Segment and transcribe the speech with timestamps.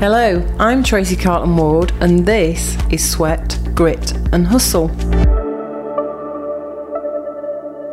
[0.00, 4.88] Hello, I'm Tracy Carlton Ward, and this is Sweat, Grit, and Hustle.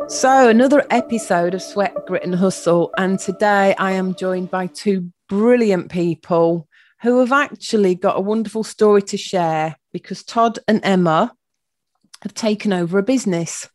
[0.08, 2.94] So, another episode of Sweat, Grit, and Hustle.
[2.96, 6.66] And today I am joined by two brilliant people
[7.02, 11.34] who have actually got a wonderful story to share because Todd and Emma
[12.22, 13.68] have taken over a business.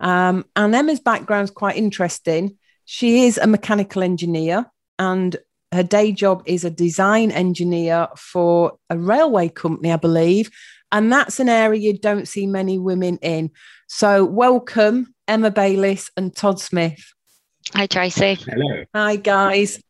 [0.00, 2.58] Um, and Emma's background is quite interesting.
[2.86, 4.66] She is a mechanical engineer
[4.98, 5.36] and
[5.72, 10.50] her day job is a design engineer for a railway company, I believe.
[10.90, 13.50] And that's an area you don't see many women in.
[13.88, 17.12] So, welcome, Emma Bayliss and Todd Smith.
[17.74, 18.34] Hi, Tracy.
[18.34, 18.84] Hello.
[18.94, 19.82] Hi, guys.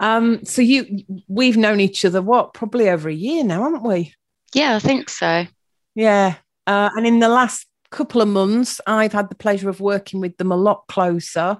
[0.00, 4.14] Um, so you, we've known each other what probably over a year now, haven't we?
[4.54, 5.46] Yeah, I think so.
[5.94, 6.36] Yeah,
[6.66, 10.36] uh, and in the last couple of months, I've had the pleasure of working with
[10.38, 11.58] them a lot closer.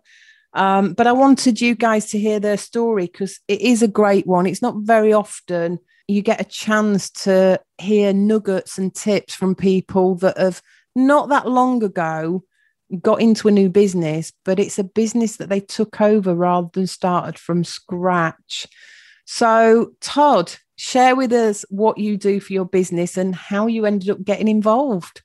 [0.53, 4.27] Um, but I wanted you guys to hear their story because it is a great
[4.27, 4.47] one.
[4.47, 5.79] It's not very often
[6.11, 10.61] you get a chance to hear nuggets and tips from people that have
[10.97, 12.43] not that long ago
[13.01, 16.87] got into a new business, but it's a business that they took over rather than
[16.87, 18.67] started from scratch.
[19.25, 24.11] So, Todd, share with us what you do for your business and how you ended
[24.11, 25.23] up getting involved.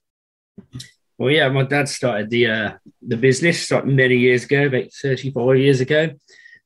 [1.17, 2.71] Well, yeah, my dad started the uh,
[3.01, 6.09] the business started many years ago, about thirty four years ago,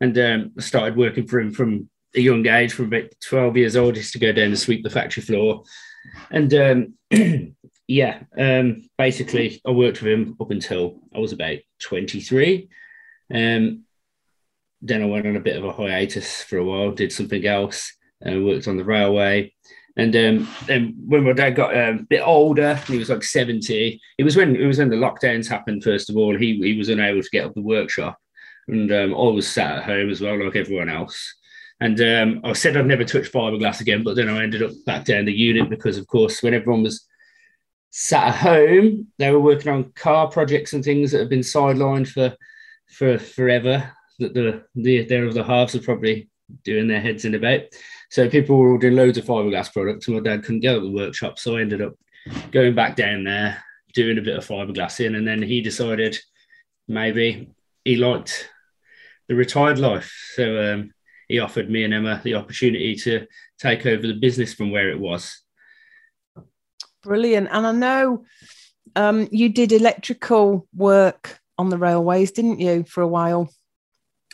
[0.02, 3.96] and um, started working for him from a young age, from about 12 years old,
[3.96, 5.64] just to go down and sweep the factory floor.
[6.32, 7.56] And um,
[7.88, 12.70] yeah, um, basically, I worked with him up until I was about 23.
[13.34, 13.84] Um,
[14.82, 17.94] then I went on a bit of a hiatus for a while, did something else,
[18.22, 19.54] and worked on the railway.
[20.00, 24.00] And um, then when my dad got um, a bit older, he was like 70.
[24.18, 26.38] It was when it was when the lockdowns happened, first of all.
[26.38, 28.18] He, he was unable to get up the workshop.
[28.70, 31.36] And um, I was sat at home as well, like everyone else.
[31.82, 35.04] And um, I said I'd never touch fiberglass again, but then I ended up back
[35.04, 37.06] down the unit because, of course, when everyone was
[37.90, 42.08] sat at home, they were working on car projects and things that have been sidelined
[42.08, 42.36] for
[42.88, 43.92] for forever.
[44.20, 46.30] That the the other halves are probably
[46.64, 47.62] doing their heads in about.
[48.10, 50.92] So people were ordering loads of fiberglass products, and my dad couldn't go to the
[50.92, 51.94] workshop, so I ended up
[52.52, 56.18] going back down there, doing a bit of fiberglassing, and then he decided
[56.88, 57.50] maybe
[57.86, 58.50] he liked
[59.28, 60.92] the retired life, so um,
[61.28, 63.28] he offered me and Emma the opportunity to
[63.60, 65.42] take over the business from where it was.
[67.04, 68.26] Brilliant, and I know
[68.96, 73.52] um, you did electrical work on the railways, didn't you, for a while?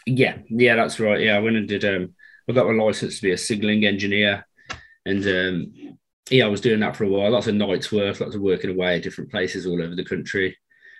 [0.06, 1.20] Yeah, yeah, that's right.
[1.20, 1.84] Yeah, I went and did.
[1.84, 2.16] Um,
[2.48, 4.46] I got my license to be a signalling engineer,
[5.06, 5.98] and um,
[6.30, 7.32] yeah, I was doing that for a while.
[7.32, 10.58] Lots of nights work, lots of working away at different places all over the country,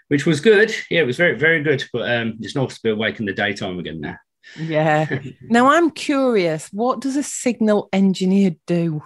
[0.08, 0.74] which was good.
[0.90, 1.84] Yeah, it was very, very good.
[1.92, 4.18] But um, it's nice to be awake in the daytime again now.
[4.58, 5.20] Yeah.
[5.42, 6.70] now I'm curious.
[6.72, 9.04] What does a signal engineer do?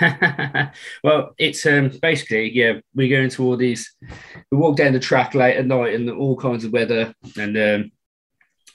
[1.02, 2.80] well, it's um, basically yeah.
[2.94, 3.94] We go into all these.
[4.50, 7.92] We walk down the track late at night in all kinds of weather, and um,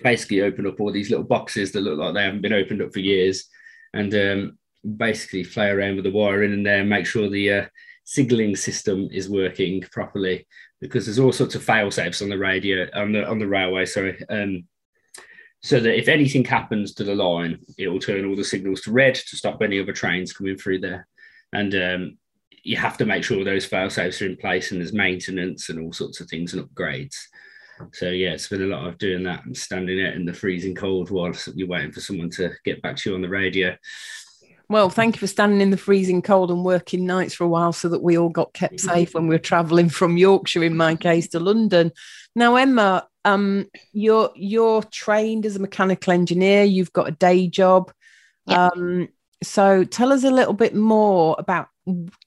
[0.02, 2.94] basically open up all these little boxes that look like they haven't been opened up
[2.94, 3.46] for years,
[3.94, 4.58] and um,
[4.98, 7.66] basically play around with the wiring in there and make sure the uh,
[8.04, 10.48] signaling system is working properly
[10.82, 13.86] because there's all sorts of fail safes on the radio on the on the railway.
[13.86, 14.22] Sorry.
[14.30, 14.66] Um,
[15.62, 18.92] so that if anything happens to the line, it will turn all the signals to
[18.92, 21.08] red to stop any other trains coming through there.
[21.54, 22.18] And um,
[22.64, 25.80] you have to make sure those fail safes are in place and there's maintenance and
[25.80, 27.16] all sorts of things and upgrades.
[27.92, 30.76] So yeah, it's been a lot of doing that and standing out in the freezing
[30.76, 33.76] cold whilst you're waiting for someone to get back to you on the radio.
[34.70, 37.74] Well, thank you for standing in the freezing cold and working nights for a while
[37.74, 40.96] so that we all got kept safe when we were travelling from Yorkshire, in my
[40.96, 41.92] case, to London.
[42.36, 46.64] Now, Emma, um, you're you're trained as a mechanical engineer.
[46.64, 47.92] You've got a day job.
[48.48, 49.10] Um,
[49.44, 51.68] so tell us a little bit more about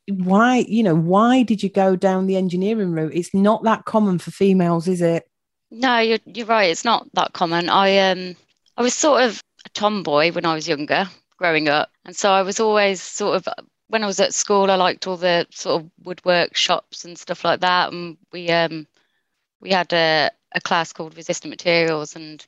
[0.09, 3.15] why you know why did you go down the engineering route?
[3.15, 5.29] It's not that common for females, is it?
[5.71, 6.71] No, you're you're right.
[6.71, 7.69] It's not that common.
[7.69, 8.37] I um
[8.77, 11.09] I was sort of a tomboy when I was younger,
[11.39, 13.49] growing up, and so I was always sort of
[13.89, 17.45] when I was at school, I liked all the sort of woodwork shops and stuff
[17.45, 18.87] like that, and we um
[19.61, 22.45] we had a a class called resistant materials, and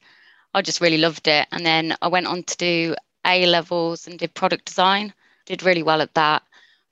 [0.54, 1.48] I just really loved it.
[1.52, 2.96] And then I went on to do
[3.26, 5.14] A levels and did product design.
[5.46, 6.42] Did really well at that.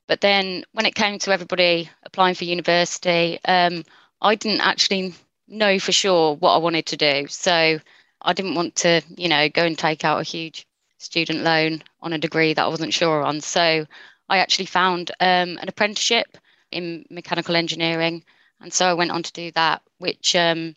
[0.09, 3.85] But then when it came to everybody applying for university, um,
[4.23, 5.15] I didn't actually
[5.49, 7.27] know for sure what I wanted to do.
[7.29, 7.79] So
[8.23, 10.67] I didn't want to, you know, go and take out a huge
[10.99, 13.41] student loan on a degree that I wasn't sure on.
[13.41, 13.87] So
[14.29, 16.37] I actually found um, an apprenticeship
[16.71, 18.25] in mechanical engineering.
[18.61, 20.75] And so I went on to do that, which um,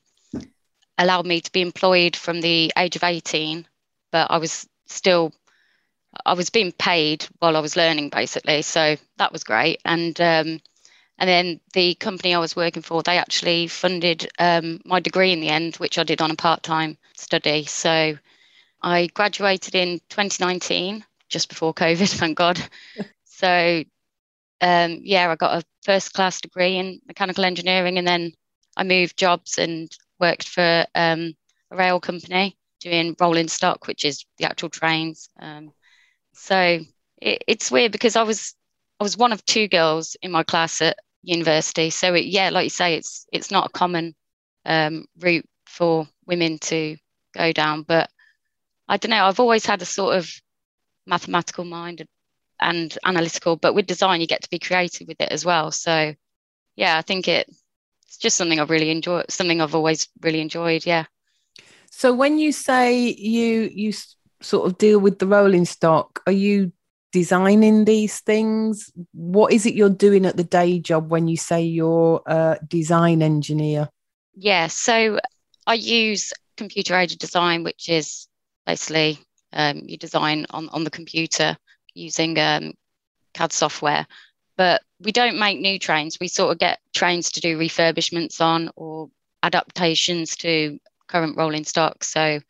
[0.98, 3.66] allowed me to be employed from the age of 18,
[4.12, 5.34] but I was still
[6.26, 8.64] I was being paid while I was learning, basically.
[8.64, 9.80] So that was great.
[9.86, 10.60] And um,
[11.20, 15.42] and then the company I was working for, they actually funded um, my degree in
[15.42, 17.66] the end, which I did on a part time study.
[17.66, 18.18] So
[18.82, 22.62] I graduated in 2019, just before COVID, thank God.
[23.26, 23.84] so
[24.62, 28.32] um, yeah, I got a first class degree in mechanical engineering, and then
[28.78, 31.34] I moved jobs and worked for um,
[31.72, 35.30] a rail company doing rolling stock, which is the actual trains.
[35.40, 35.74] Um,
[36.34, 36.80] so
[37.18, 38.56] it, it's weird because I was
[39.00, 41.90] I was one of two girls in my class at university.
[41.90, 44.16] So it, yeah, like you say, it's it's not a common
[44.66, 46.98] um, route for women to
[47.36, 47.84] go down.
[47.84, 48.10] But
[48.88, 49.26] I don't know.
[49.26, 50.30] I've always had a sort of
[51.06, 52.06] mathematical mind
[52.60, 55.72] and analytical, but with design, you get to be creative with it as well.
[55.72, 56.14] So
[56.76, 57.48] yeah, I think it,
[58.08, 59.30] it's just something I've really enjoyed.
[59.30, 60.86] Something I've always really enjoyed.
[60.86, 61.06] Yeah.
[61.92, 63.94] So when you say you you
[64.42, 66.72] sort of deal with the rolling stock, are you
[67.12, 68.92] designing these things?
[69.14, 73.22] What is it you're doing at the day job when you say you're a design
[73.22, 73.90] engineer?
[74.36, 75.20] Yeah, so
[75.66, 78.28] I use computer aided design, which is
[78.66, 79.20] basically
[79.54, 81.58] um, you design on, on the computer
[81.94, 82.74] using um,
[83.34, 84.06] CAD software.
[84.58, 86.18] But we don't make new trains.
[86.20, 89.10] We sort of get trains to do refurbishments on or
[89.42, 92.04] adaptations to current rolling stock.
[92.04, 92.42] So I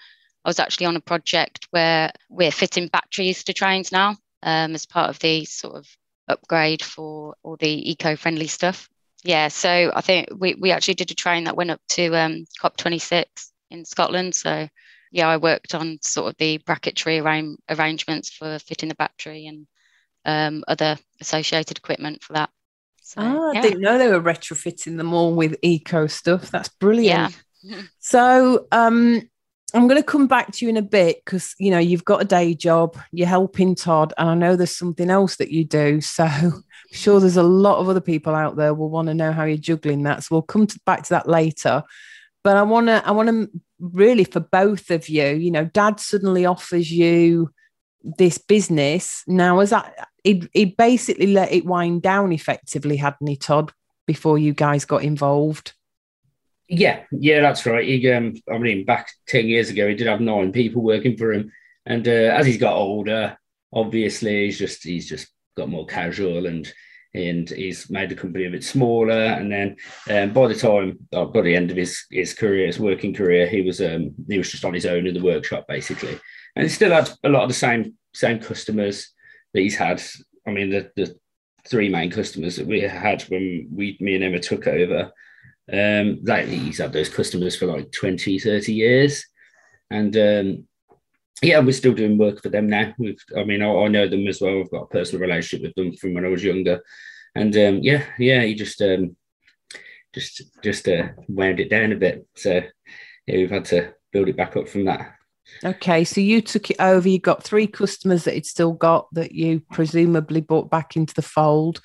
[0.44, 5.10] was actually on a project where we're fitting batteries to trains now um, as part
[5.10, 5.88] of the sort of
[6.28, 8.90] upgrade for all the eco-friendly stuff.
[9.24, 12.46] Yeah, so I think we, we actually did a train that went up to um,
[12.62, 13.26] COP26
[13.72, 14.34] in Scotland.
[14.36, 14.68] So
[15.12, 19.68] yeah, I worked on sort of the bracketry arra- arrangements for fitting the battery and
[20.26, 22.50] um, other associated equipment for that.
[23.02, 23.60] So, yeah.
[23.60, 26.52] I didn't know they were retrofitting them all with eco stuff.
[26.52, 27.36] That's brilliant.
[27.64, 27.82] Yeah.
[27.98, 29.28] so, um,
[29.74, 32.22] I'm going to come back to you in a bit because you know you've got
[32.22, 36.02] a day job, you're helping Todd, and I know there's something else that you do.
[36.02, 39.32] So I'm sure there's a lot of other people out there will want to know
[39.32, 40.24] how you're juggling that.
[40.24, 41.84] So we'll come to, back to that later.
[42.44, 43.50] But I want to, I want to
[43.80, 45.28] really for both of you.
[45.28, 47.52] You know, Dad suddenly offers you
[48.02, 49.24] this business.
[49.28, 53.72] Now, as that he he basically let it wind down effectively, hadn't he, Todd?
[54.08, 55.74] Before you guys got involved.
[56.70, 57.84] Yeah, yeah, that's right.
[57.84, 61.34] He, um, I mean, back ten years ago, he did have nine people working for
[61.34, 61.52] him,
[61.86, 63.38] and uh, as he's got older,
[63.74, 66.72] obviously, he's just he's just got more casual and
[67.16, 69.20] and he's made the company a bit smaller.
[69.20, 69.76] And then
[70.12, 73.48] um, by the time uh, by the end of his his career, his working career,
[73.48, 76.20] he was um, he was just on his own in the workshop basically,
[76.56, 79.12] and he still had a lot of the same same customers
[79.56, 80.04] that he's had.
[80.48, 81.16] I mean, the the
[81.68, 85.12] three main customers that we had when we me and Emma took over
[85.72, 89.26] um, like he's had those customers for like 20, 30 years.
[89.92, 90.68] And um,
[91.42, 92.94] yeah, we're still doing work for them now.
[92.98, 94.60] We've, I mean, I, I, know them as well.
[94.60, 96.82] I've got a personal relationship with them from when I was younger.
[97.36, 99.16] And um, yeah, yeah, he just um,
[100.14, 102.28] just just uh, wound it down a bit.
[102.36, 102.62] So
[103.28, 105.16] yeah, we've had to build it back up from that.
[105.64, 107.08] Okay, so you took it over.
[107.08, 111.22] You got three customers that it still got that you presumably brought back into the
[111.22, 111.82] fold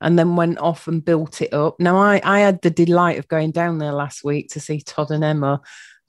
[0.00, 1.78] and then went off and built it up.
[1.80, 5.10] Now, I, I had the delight of going down there last week to see Todd
[5.10, 5.60] and Emma.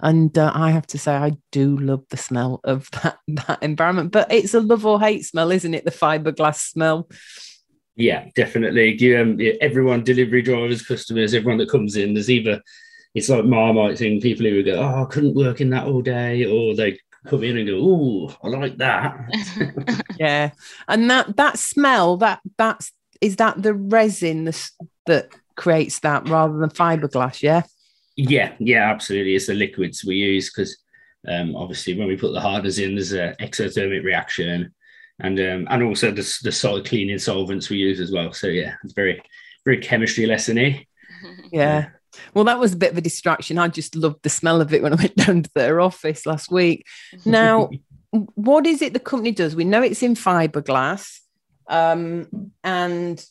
[0.01, 4.11] And uh, I have to say, I do love the smell of that, that environment.
[4.11, 5.85] But it's a love or hate smell, isn't it?
[5.85, 7.09] The fiberglass smell.
[7.95, 9.15] Yeah, definitely.
[9.15, 12.61] Um, everyone, delivery drivers, customers, everyone that comes in, there's either
[13.13, 14.21] it's like Marmite thing.
[14.21, 16.97] People who go, "Oh, I couldn't work in that all day," or they
[17.27, 19.17] come in and go, "Oh, I like that."
[20.19, 20.51] yeah,
[20.87, 24.51] and that that smell that that's is that the resin
[25.05, 27.41] that creates that rather than fiberglass?
[27.41, 27.63] Yeah.
[28.15, 29.35] Yeah, yeah, absolutely.
[29.35, 30.77] It's the liquids we use because
[31.27, 34.73] um, obviously when we put the harders in, there's an exothermic reaction,
[35.19, 38.33] and um, and also the the solid cleaning solvents we use as well.
[38.33, 39.21] So yeah, it's very
[39.65, 40.85] very chemistry lessony.
[41.51, 41.89] Yeah.
[42.33, 43.57] Well, that was a bit of a distraction.
[43.57, 46.51] I just loved the smell of it when I went down to their office last
[46.51, 46.85] week.
[47.25, 47.69] Now,
[48.11, 49.55] what is it the company does?
[49.55, 51.19] We know it's in fiberglass.
[51.69, 53.23] Um, and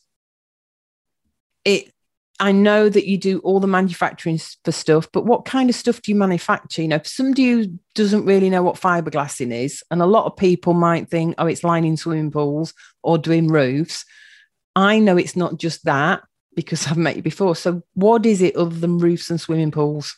[1.64, 1.92] it,
[2.40, 6.00] I know that you do all the manufacturing for stuff, but what kind of stuff
[6.00, 6.82] do you manufacture?
[6.82, 10.36] You know, for somebody who doesn't really know what fiberglassing is, and a lot of
[10.36, 14.04] people might think, oh, it's lining swimming pools or doing roofs.
[14.76, 16.22] I know it's not just that
[16.54, 17.56] because I've met you before.
[17.56, 20.16] So, what is it other than roofs and swimming pools?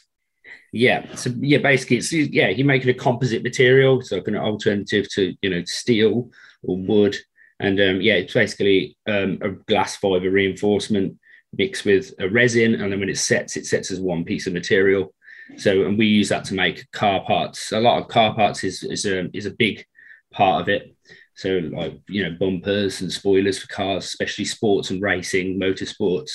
[0.72, 5.08] Yeah, so yeah, basically, it's yeah, you're making a composite material, so like an alternative
[5.12, 6.30] to you know steel
[6.62, 7.16] or wood
[7.60, 11.18] and um, yeah, it's basically um, a glass fiber reinforcement
[11.52, 12.74] mixed with a resin.
[12.74, 15.14] And then when it sets, it sets as one piece of material.
[15.56, 17.72] So, and we use that to make car parts.
[17.72, 19.84] A lot of car parts is, is, a, is a big
[20.32, 20.96] part of it.
[21.34, 26.30] So, like, you know, bumpers and spoilers for cars, especially sports and racing, motorsports,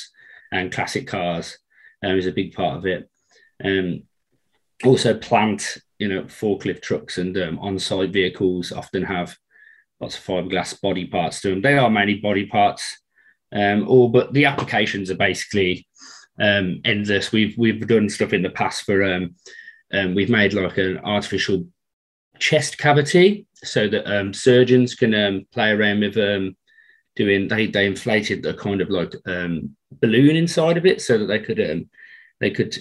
[0.52, 1.58] and classic cars
[2.04, 3.10] um, is a big part of it.
[3.64, 4.04] Um,
[4.84, 9.38] also, plant, you know, forklift trucks and um, on site vehicles often have
[10.00, 11.62] lots of fiberglass body parts to them.
[11.62, 12.98] They are mainly body parts,
[13.54, 15.88] um, all but the applications are basically
[16.40, 17.32] um, endless.
[17.32, 19.36] We've we've done stuff in the past for um,
[19.94, 21.68] um, we've made like an artificial
[22.40, 26.56] chest cavity so that um, surgeons can um, play around with um,
[27.16, 27.48] doing.
[27.48, 29.14] They they inflated a kind of like
[30.02, 31.88] balloon inside of it so that they could
[32.42, 32.78] they could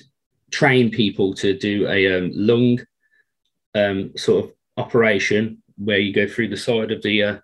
[0.51, 2.81] train people to do a lung
[4.17, 7.39] sort of operation where you go through the side of the uh,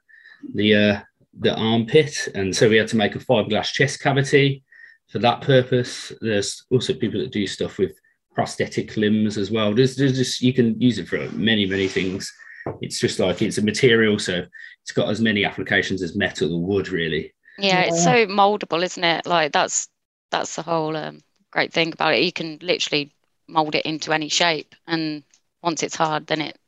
[0.54, 1.00] the uh,
[1.38, 4.62] the armpit, and so we had to make a fiberglass chest cavity
[5.08, 6.12] for that purpose.
[6.20, 7.92] There's also people that do stuff with
[8.34, 9.74] prosthetic limbs as well.
[9.74, 12.32] There's, there's just you can use it for many many things.
[12.80, 14.44] It's just like it's a material, so
[14.82, 17.32] it's got as many applications as metal or wood, really.
[17.58, 19.26] Yeah, it's so moldable, isn't it?
[19.26, 19.88] Like that's
[20.30, 21.20] that's the whole um,
[21.50, 22.22] great thing about it.
[22.22, 23.12] You can literally
[23.48, 25.22] mold it into any shape, and
[25.62, 26.58] once it's hard, then it,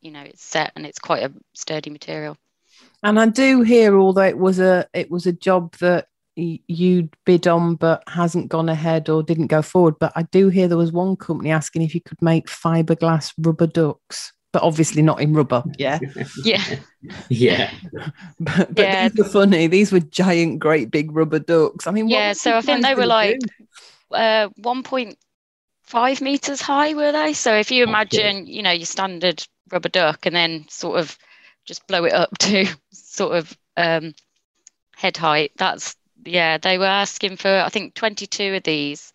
[0.00, 2.36] you know it's set and it's quite a sturdy material.
[3.02, 7.46] And i do hear although it was a it was a job that you'd bid
[7.46, 10.92] on but hasn't gone ahead or didn't go forward but i do hear there was
[10.92, 15.62] one company asking if you could make fiberglass rubber ducks but obviously not in rubber.
[15.78, 15.98] Yeah.
[16.44, 16.64] Yeah.
[17.28, 17.70] Yeah.
[18.40, 19.08] But, but yeah.
[19.08, 19.66] these were funny.
[19.66, 21.86] These were giant great big rubber ducks.
[21.86, 23.38] I mean yeah so i think they were like
[24.12, 25.14] uh, 1.3
[25.90, 27.32] five meters high, were they?
[27.32, 31.18] So if you imagine, you know, your standard rubber duck and then sort of
[31.64, 34.14] just blow it up to sort of um,
[34.96, 39.12] head height, that's, yeah, they were asking for, I think, 22 of these.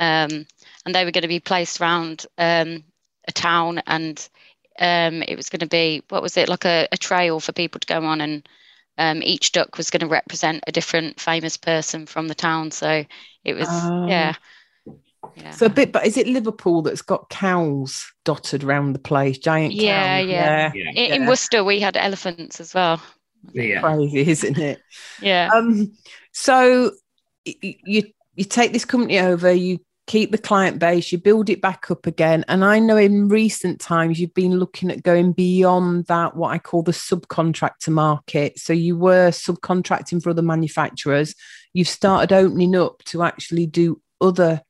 [0.00, 0.46] Um,
[0.84, 2.82] and they were going to be placed around um,
[3.28, 4.28] a town and
[4.80, 7.78] um, it was going to be, what was it, like a, a trail for people
[7.78, 8.48] to go on and
[8.96, 12.72] um, each duck was going to represent a different famous person from the town.
[12.72, 13.04] So
[13.44, 14.06] it was, oh.
[14.08, 14.34] yeah,
[15.36, 15.50] yeah.
[15.52, 19.38] So a bit, but is it Liverpool that's got cows dotted around the place?
[19.38, 19.82] Giant cows.
[19.82, 20.72] Yeah, yeah.
[20.74, 21.26] yeah, In, in.
[21.28, 23.00] Worcester, we had elephants as well.
[23.52, 23.80] yeah.
[23.80, 24.80] Crazy, isn't it?
[25.22, 25.50] Yeah.
[25.54, 25.92] Um,
[26.32, 26.92] so
[27.46, 28.02] y- y- you
[28.34, 32.06] you take this company over, you keep the client base, you build it back up
[32.06, 32.44] again.
[32.48, 36.58] And I know in recent times you've been looking at going beyond that, what I
[36.58, 38.58] call the subcontractor market.
[38.58, 41.34] So you were subcontracting for other manufacturers.
[41.74, 44.62] You've started opening up to actually do other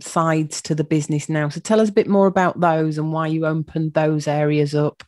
[0.00, 1.48] sides to the business now.
[1.48, 5.02] So tell us a bit more about those and why you opened those areas up.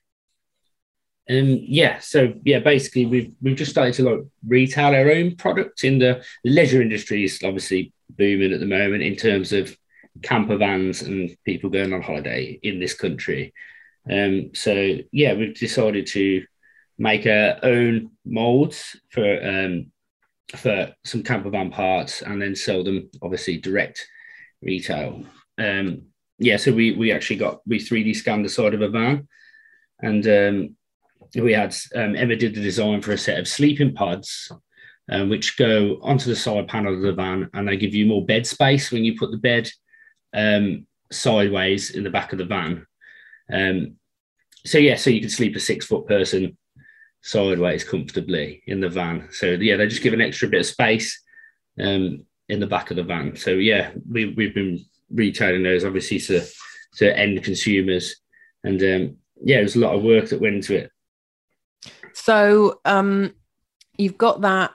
[1.29, 5.83] Um, yeah, so yeah, basically we've we've just started to like retail our own product
[5.83, 9.75] in the leisure industry is obviously booming at the moment in terms of
[10.23, 13.55] camper vans and people going on holiday in this country.
[14.11, 16.45] Um, so yeah, we've decided to
[16.99, 19.87] make our own molds for um,
[20.55, 24.07] for some camper van parts and then sell them obviously direct
[24.65, 25.25] retail.
[25.59, 26.03] Um,
[26.39, 29.29] yeah, so we we actually got we 3D scanned the side of a van
[30.01, 30.77] and um,
[31.43, 34.53] we had um, Emma did the design for a set of sleeping pods,
[35.11, 38.25] um, which go onto the side panel of the van, and they give you more
[38.25, 39.69] bed space when you put the bed
[40.35, 42.87] um, sideways in the back of the van.
[43.53, 43.97] Um,
[44.65, 46.57] so yeah, so you can sleep a six foot person
[47.23, 49.29] sideways comfortably in the van.
[49.33, 51.21] So yeah, they just give an extra bit of space
[51.81, 53.37] um, in the back of the van.
[53.37, 56.45] So yeah, we, we've been retailing those obviously to
[56.97, 58.17] to end consumers,
[58.63, 60.91] and um, yeah, there's a lot of work that went into it.
[62.13, 63.35] So um,
[63.99, 64.73] you've got that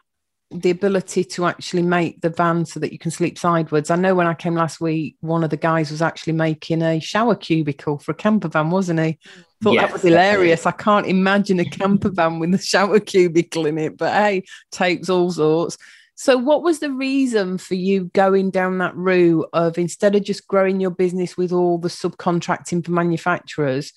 [0.51, 3.91] the ability to actually make the van so that you can sleep sideways.
[3.91, 6.99] I know when I came last week, one of the guys was actually making a
[6.99, 9.19] shower cubicle for a camper van, wasn't he?
[9.61, 9.81] Thought Yeah.
[9.81, 10.65] that was hilarious.
[10.65, 15.07] I can't imagine a camper van with a shower cubicle in it, but hey, takes
[15.07, 15.77] all sorts.
[16.21, 20.49] So, what was the reason for you going down that route of instead of just
[20.49, 23.93] growing your business with all the subcontracting for manufacturers?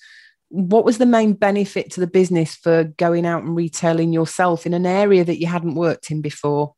[0.47, 4.73] What was the main benefit to the business for going out and retailing yourself in
[4.73, 6.75] an area that you hadn't worked in before?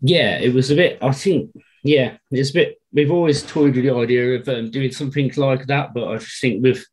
[0.00, 0.98] yeah, it was a bit.
[1.02, 1.50] I think,
[1.82, 2.80] yeah, it's a bit.
[2.94, 6.40] We've always toyed with the idea of um, doing something like that, but I just
[6.40, 6.86] think with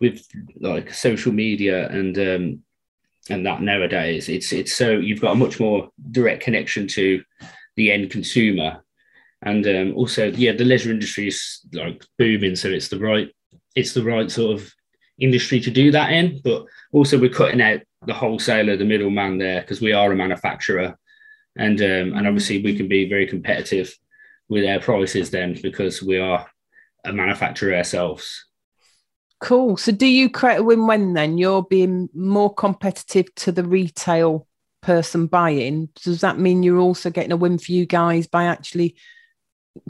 [0.00, 0.24] with
[0.60, 2.62] like social media and um,
[3.30, 7.22] and that nowadays, it's it's so you've got a much more direct connection to
[7.76, 8.82] the end consumer,
[9.42, 13.32] and um, also yeah, the leisure industry is like booming, so it's the right
[13.74, 14.72] it's the right sort of
[15.18, 19.60] industry to do that in, but also we're cutting out the wholesaler, the middleman there,
[19.60, 20.98] because we are a manufacturer.
[21.56, 23.94] And um, and obviously we can be very competitive
[24.48, 26.46] with our prices then because we are
[27.04, 28.46] a manufacturer ourselves.
[29.42, 29.76] Cool.
[29.76, 31.36] So do you create a win-win then?
[31.36, 34.46] You're being more competitive to the retail
[34.82, 35.88] person buying.
[36.04, 38.94] Does that mean you're also getting a win for you guys by actually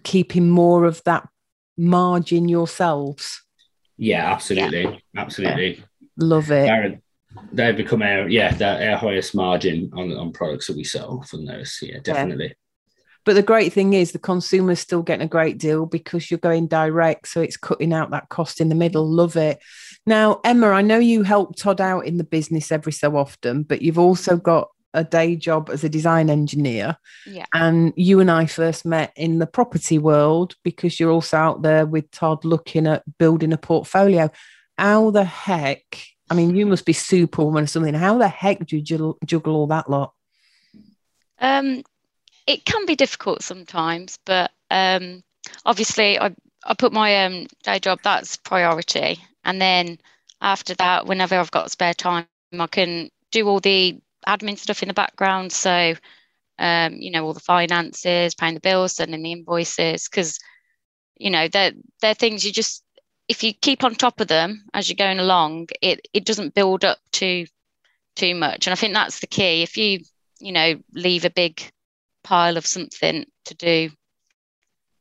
[0.05, 1.29] keeping more of that
[1.77, 3.43] margin yourselves?
[3.99, 4.85] Yeah, absolutely.
[4.85, 4.97] Yeah.
[5.17, 5.77] Absolutely.
[5.77, 5.85] Yeah.
[6.17, 6.67] Love it.
[6.67, 7.01] They're,
[7.53, 8.57] they become our yeah,
[8.91, 11.79] our highest margin on, on products that we sell from those.
[11.83, 12.47] Yeah, definitely.
[12.47, 12.53] Yeah.
[13.25, 16.67] But the great thing is the consumer's still getting a great deal because you're going
[16.67, 17.29] direct.
[17.29, 19.07] So it's cutting out that cost in the middle.
[19.07, 19.61] Love it.
[20.07, 23.83] Now, Emma, I know you help Todd out in the business every so often, but
[23.83, 26.97] you've also got a day job as a design engineer.
[27.27, 27.47] Yeah.
[27.55, 31.87] And you and I first met in the property world because you're also out there
[31.87, 34.31] with Todd looking at building a portfolio.
[34.77, 36.05] How the heck?
[36.29, 37.95] I mean, you must be superwoman or something.
[37.95, 40.13] How the heck do you juggle all that lot?
[41.39, 41.83] Um,
[42.47, 45.23] it can be difficult sometimes, but um,
[45.65, 46.35] obviously, I
[46.65, 49.99] I put my um, day job that's priority, and then
[50.41, 52.27] after that, whenever I've got spare time,
[52.59, 55.53] I can do all the admin stuff in the background.
[55.53, 55.95] So,
[56.59, 60.39] um, you know, all the finances, paying the bills, sending the invoices, because,
[61.17, 62.85] you know, they're, they're things you just,
[63.29, 66.85] if you keep on top of them as you're going along, it, it doesn't build
[66.85, 67.47] up too,
[68.17, 68.67] too much.
[68.67, 69.63] And I think that's the key.
[69.63, 70.01] If you,
[70.41, 71.63] you know, leave a big
[72.23, 73.91] pile of something to do,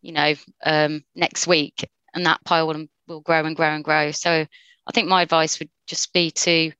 [0.01, 0.33] you know,
[0.65, 4.11] um, next week, and that pile will, will grow and grow and grow.
[4.11, 6.71] So I think my advice would just be to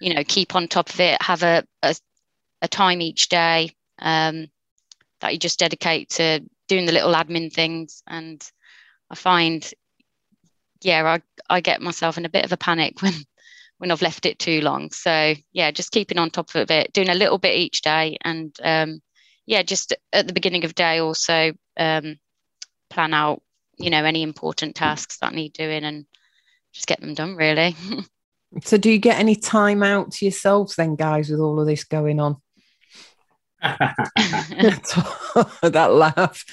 [0.00, 1.94] you know keep on top of it have a a,
[2.62, 4.46] a time each day um,
[5.20, 8.50] that you just dedicate to doing the little admin things and
[9.10, 9.72] i find
[10.82, 13.14] yeah I, I get myself in a bit of a panic when
[13.78, 17.08] when i've left it too long so yeah just keeping on top of it doing
[17.08, 19.00] a little bit each day and um,
[19.46, 22.18] yeah just at the beginning of day also um,
[22.90, 23.42] plan out
[23.78, 26.06] you know any important tasks that need doing and
[26.72, 27.76] just get them done really
[28.62, 31.84] So, do you get any time out to yourselves then, guys, with all of this
[31.84, 32.36] going on?
[33.62, 36.44] that laugh.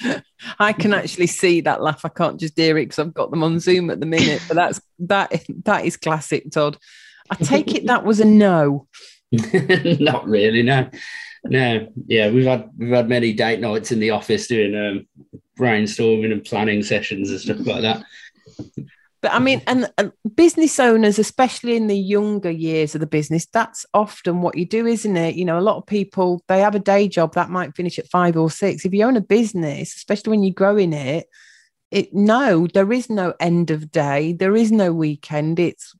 [0.58, 2.04] I can actually see that laugh.
[2.04, 4.42] I can't just hear it because I've got them on Zoom at the minute.
[4.48, 6.78] But that's that that is classic, Todd.
[7.30, 8.88] I take it that was a no.
[9.30, 10.88] Not really, no.
[11.44, 11.92] No.
[12.06, 15.06] Yeah, we've had we've had many date nights in the office doing um,
[15.58, 18.04] brainstorming and planning sessions and stuff like that.
[19.22, 23.46] But I mean, and, and, business owners, especially in the younger years of the business,
[23.46, 25.36] that's often what you do, isn't it?
[25.36, 28.10] You know, a lot of people they have a day job that might finish at
[28.10, 28.84] five or six.
[28.84, 31.28] If you own a business, especially when you're growing it,
[31.92, 35.60] it no, there is no end of day, there is no weekend.
[35.60, 35.94] It's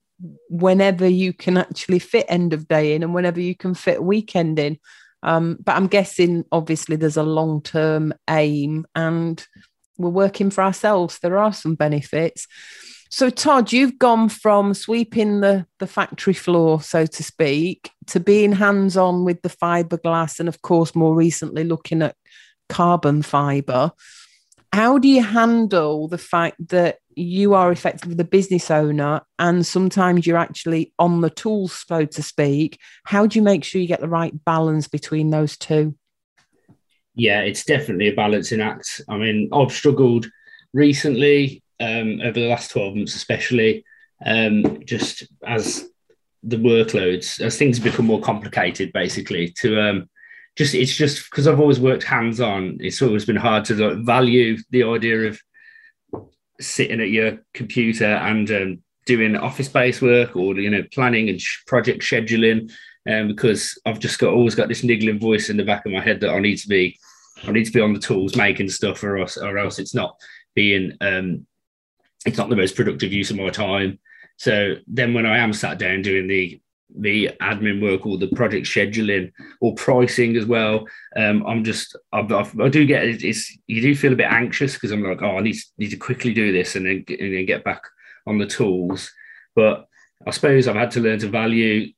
[0.48, 4.58] whenever you can actually fit end of day in and whenever you can fit weekend
[4.58, 4.78] in.
[5.22, 9.44] Um, but I'm guessing obviously there's a long term aim and
[9.98, 11.18] we're working for ourselves.
[11.18, 12.46] There are some benefits.
[13.10, 18.52] So, Todd, you've gone from sweeping the, the factory floor, so to speak, to being
[18.52, 22.16] hands on with the fiberglass, and of course, more recently, looking at
[22.70, 23.92] carbon fiber.
[24.72, 30.26] How do you handle the fact that you are effectively the business owner and sometimes
[30.26, 32.78] you're actually on the tools, so to speak?
[33.04, 35.94] How do you make sure you get the right balance between those two?
[37.14, 39.02] Yeah, it's definitely a balancing act.
[39.08, 40.26] I mean, I've struggled
[40.72, 43.84] recently um, over the last 12 months, especially
[44.24, 45.88] um, just as
[46.42, 50.08] the workloads, as things become more complicated, basically, to um,
[50.56, 54.04] just, it's just because I've always worked hands on, it's always been hard to like,
[54.04, 55.40] value the idea of
[56.60, 61.40] sitting at your computer and um, doing office based work or, you know, planning and
[61.40, 62.70] sh- project scheduling.
[63.10, 66.00] Um, because I've just got always got this niggling voice in the back of my
[66.00, 66.96] head that I need to be
[67.44, 70.14] I need to be on the tools making stuff or else or else it's not
[70.54, 71.44] being um,
[72.24, 73.98] it's not the most productive use of my time.
[74.36, 76.61] So then when I am sat down doing the
[76.98, 82.20] the admin work or the project scheduling or pricing as well, um, I'm just I,
[82.20, 85.40] I, do get it's you do feel a bit anxious because I'm like oh I
[85.40, 87.82] need need to quickly do this and then and then get back
[88.26, 89.10] on the tools.
[89.54, 89.86] But
[90.26, 91.92] I suppose I've had to learn to value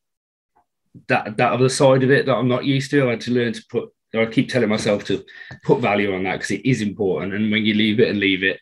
[1.08, 3.06] that that other side of it that I'm not used to.
[3.06, 3.90] I had to learn to put.
[4.14, 5.24] I keep telling myself to
[5.64, 7.34] put value on that because it is important.
[7.34, 8.60] And when you leave it and leave it,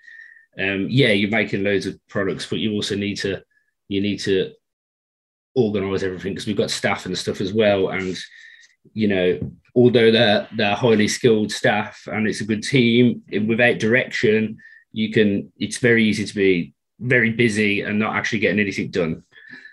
[0.58, 3.42] um, yeah, you're making loads of products, but you also need to
[3.88, 4.52] you need to
[5.54, 7.88] organize everything because we've got staff and stuff as well.
[7.88, 8.16] And
[8.94, 14.58] you know, although they're they're highly skilled staff and it's a good team, without direction,
[14.92, 19.24] you can it's very easy to be very busy and not actually getting anything done.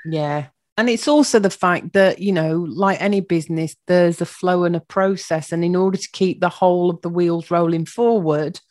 [0.05, 0.47] Yeah.
[0.77, 4.77] And it's also the fact that, you know, like any business, there's a flow and
[4.77, 5.51] a process.
[5.51, 8.61] And in order to keep the whole of the wheels rolling forward,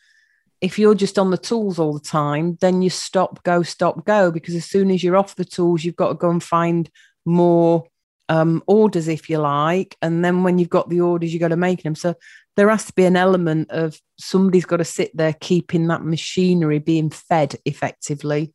[0.61, 4.31] if you're just on the tools all the time, then you stop, go, stop, go,
[4.31, 6.91] because as soon as you're off the tools, you've got to go and find
[7.25, 7.85] more
[8.29, 9.97] um, orders, if you like.
[10.03, 11.95] And then when you've got the orders, you've got to make them.
[11.95, 12.15] So
[12.57, 16.81] there has to be an element of somebody's got to sit there keeping that machinery
[16.81, 18.53] being fed effectively.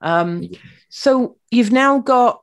[0.00, 0.48] Um,
[0.88, 2.40] so you've now got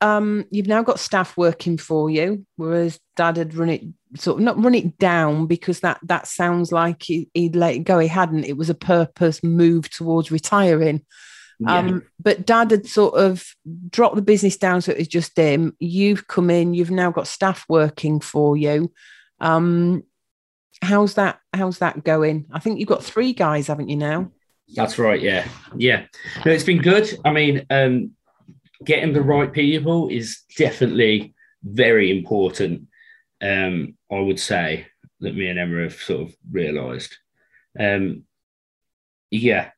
[0.00, 3.84] um, you've now got staff working for you, whereas Dad had run it
[4.16, 7.80] sort of not run it down because that that sounds like he, would let it
[7.80, 7.98] go.
[7.98, 8.44] He hadn't.
[8.44, 11.04] It was a purpose move towards retiring.
[11.58, 11.78] Yeah.
[11.78, 13.44] Um, but Dad had sort of
[13.90, 15.76] dropped the business down, so it was just him.
[15.78, 16.74] You've come in.
[16.74, 18.92] You've now got staff working for you.
[19.40, 20.02] Um,
[20.80, 21.38] how's that?
[21.52, 22.46] How's that going?
[22.52, 24.30] I think you've got three guys, haven't you now?
[24.74, 25.20] That's right.
[25.20, 25.46] Yeah,
[25.76, 26.06] yeah.
[26.44, 27.08] No, it's been good.
[27.24, 28.12] I mean, um,
[28.84, 32.88] getting the right people is definitely very important.
[33.40, 34.86] Um, I would say
[35.20, 37.16] that me and Emma have sort of realised.
[37.78, 38.24] Um,
[39.30, 39.70] yeah,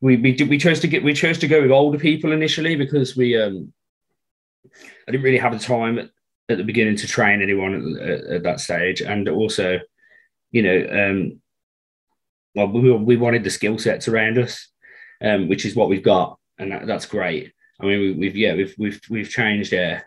[0.00, 3.16] we we we chose to get we chose to go with older people initially because
[3.16, 3.72] we um,
[5.06, 6.10] I didn't really have the time at,
[6.48, 9.80] at the beginning to train anyone at, at, at, that stage, and also,
[10.50, 11.40] you know, um,
[12.54, 14.68] well, we we wanted the skill sets around us,
[15.22, 17.52] um, which is what we've got, and that, that's great.
[17.80, 20.00] I mean, we, have yeah, we've we've we've changed uh,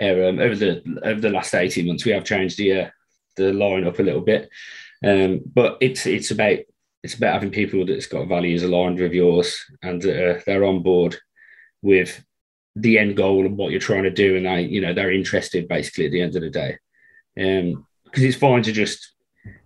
[0.00, 2.04] um, over the over the last eighteen months.
[2.04, 2.90] We have changed the uh,
[3.36, 4.48] the line up a little bit,
[5.04, 6.58] um, but it's it's about
[7.02, 11.16] it's about having people that's got values aligned with yours and uh, they're on board
[11.80, 12.24] with
[12.74, 15.68] the end goal and what you're trying to do, and they you know they're interested
[15.68, 16.78] basically at the end of the day.
[17.38, 19.12] Um, because it's fine to just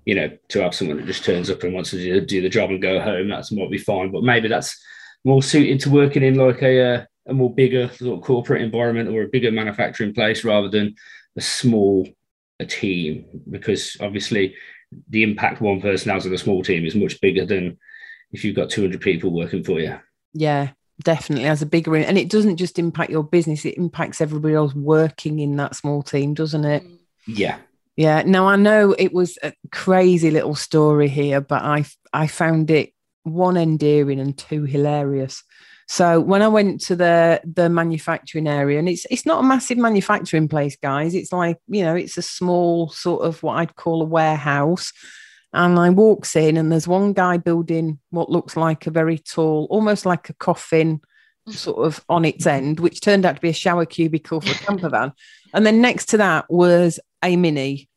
[0.04, 2.48] you know to have someone that just turns up and wants to do, do the
[2.48, 3.28] job and go home.
[3.28, 4.80] That's what we fine, but maybe that's
[5.24, 9.08] more suited to working in like a uh, a more bigger sort of corporate environment
[9.08, 10.94] or a bigger manufacturing place rather than
[11.36, 12.06] a small
[12.58, 13.24] a team.
[13.48, 14.54] Because obviously
[15.08, 17.78] the impact one person has on a small team is much bigger than
[18.32, 19.98] if you've got 200 people working for you.
[20.34, 20.70] Yeah
[21.02, 21.46] definitely.
[21.46, 25.38] As a bigger and it doesn't just impact your business it impacts everybody else working
[25.38, 26.84] in that small team doesn't it?
[27.26, 27.58] Yeah.
[27.96, 28.22] Yeah.
[28.26, 32.92] Now i know it was a crazy little story here but i i found it
[33.22, 35.42] one endearing and two hilarious.
[35.90, 39.76] So when I went to the the manufacturing area, and it's it's not a massive
[39.76, 41.16] manufacturing place, guys.
[41.16, 44.92] It's like you know, it's a small sort of what I'd call a warehouse.
[45.52, 49.66] And I walks in, and there's one guy building what looks like a very tall,
[49.68, 51.00] almost like a coffin,
[51.48, 54.64] sort of on its end, which turned out to be a shower cubicle for a
[54.64, 55.12] camper van.
[55.52, 57.88] And then next to that was a mini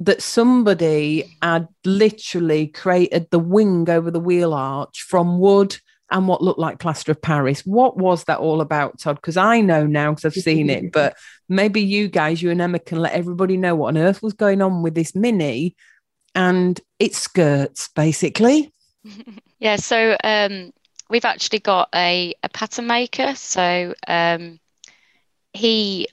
[0.00, 5.76] that somebody had literally created the wing over the wheel arch from wood
[6.12, 7.64] and what looked like plaster of Paris.
[7.66, 9.16] What was that all about, Todd?
[9.16, 11.16] Because I know now because I've seen it, but
[11.48, 14.62] maybe you guys, you and Emma, can let everybody know what on earth was going
[14.62, 15.74] on with this mini
[16.34, 18.72] and its skirts, basically.
[19.58, 20.72] Yeah, so um,
[21.08, 23.36] we've actually got a, a pattern maker.
[23.36, 24.58] So um,
[25.52, 26.08] he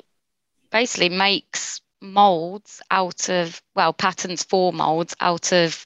[0.69, 5.83] basically makes molds out of well patterns for molds out of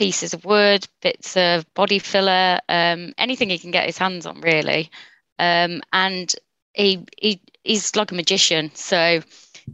[0.00, 4.40] pieces of wood bits of body filler um, anything he can get his hands on
[4.40, 4.90] really
[5.38, 6.34] um, and
[6.72, 9.20] he, he he's like a magician so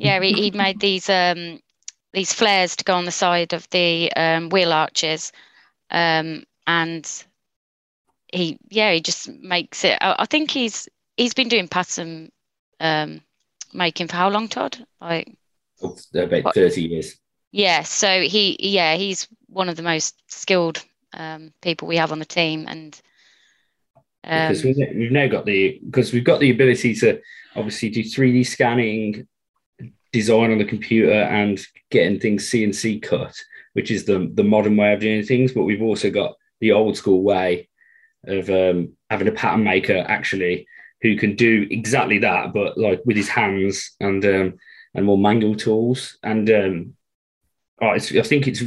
[0.00, 1.60] yeah he, he made these um,
[2.12, 5.30] these flares to go on the side of the um, wheel arches
[5.92, 7.24] um, and
[8.26, 12.32] he yeah he just makes it I, I think he's he's been doing pattern
[12.80, 13.20] um,
[13.72, 15.32] making for how long todd like
[16.14, 16.54] about what?
[16.56, 17.16] 30 years.
[17.56, 22.18] Yeah, so he, yeah, he's one of the most skilled um, people we have on
[22.18, 23.00] the team, and
[24.24, 27.18] um, because we've, we've now got the because we've got the ability to
[27.54, 29.26] obviously do 3D scanning,
[30.12, 31.58] design on the computer, and
[31.90, 33.34] getting things CNC cut,
[33.72, 35.52] which is the the modern way of doing things.
[35.52, 37.70] But we've also got the old school way
[38.26, 40.66] of um, having a pattern maker actually
[41.00, 44.58] who can do exactly that, but like with his hands and um,
[44.94, 46.18] and more manual tools.
[46.22, 46.96] And um,
[47.82, 48.62] oh, I think it's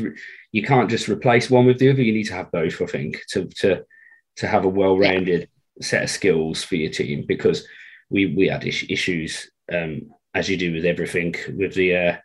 [0.51, 2.01] you can't just replace one with the other.
[2.01, 2.81] You need to have both.
[2.81, 3.83] I think to to
[4.37, 5.49] to have a well-rounded
[5.81, 7.67] set of skills for your team because
[8.09, 12.17] we we had issues um, as you do with everything with the uh,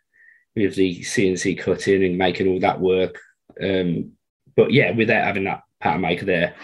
[0.55, 3.19] with the CNC cutting and making all that work.
[3.61, 4.13] Um,
[4.55, 6.55] but yeah, without having that pattern maker there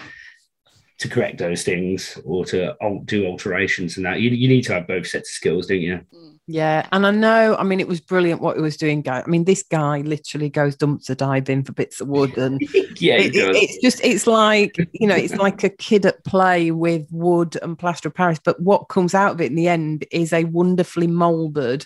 [1.02, 4.88] to correct those things or to do alterations and that, you, you need to have
[4.88, 6.00] both sets of skills, don't you?
[6.14, 6.32] Mm.
[6.48, 7.56] Yeah, and I know.
[7.56, 9.02] I mean, it was brilliant what he was doing.
[9.02, 12.60] Guy, I mean, this guy literally goes dumpster diving for bits of wood, and
[13.00, 16.72] yeah, it, it, it's just it's like you know, it's like a kid at play
[16.72, 18.40] with wood and plaster of Paris.
[18.44, 21.86] But what comes out of it in the end is a wonderfully molded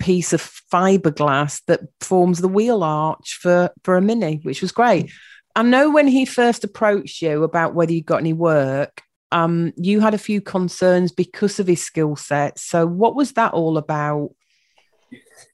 [0.00, 5.12] piece of fiberglass that forms the wheel arch for for a mini, which was great.
[5.56, 9.00] I know when he first approached you about whether you got any work,
[9.32, 12.58] um, you had a few concerns because of his skill set.
[12.58, 14.34] So, what was that all about?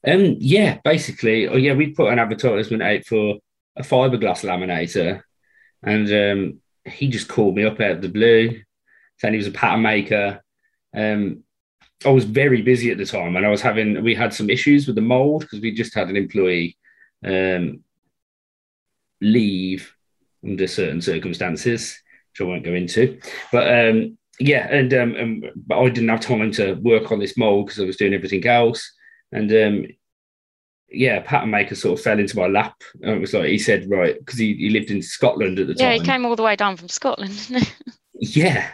[0.04, 3.36] Um, yeah, basically, oh yeah, we put an advertisement out for
[3.76, 5.22] a fiberglass laminator,
[5.84, 8.60] and um, he just called me up out of the blue,
[9.18, 10.42] saying he was a pattern maker.
[10.94, 11.44] Um,
[12.04, 14.88] I was very busy at the time, and I was having we had some issues
[14.88, 16.76] with the mold because we just had an employee
[17.24, 17.84] um,
[19.22, 19.94] leave
[20.44, 21.98] under certain circumstances,
[22.32, 23.18] which I won't go into.
[23.52, 27.36] But um, yeah, and, um, and but I didn't have time to work on this
[27.38, 28.90] mold because I was doing everything else,
[29.30, 29.86] and um,
[30.90, 32.74] yeah, pattern maker sort of fell into my lap.
[33.02, 35.74] And it was like he said, right, because he, he lived in Scotland at the
[35.74, 36.00] Yeah, time.
[36.00, 37.48] he came all the way down from Scotland.
[38.14, 38.68] Yeah.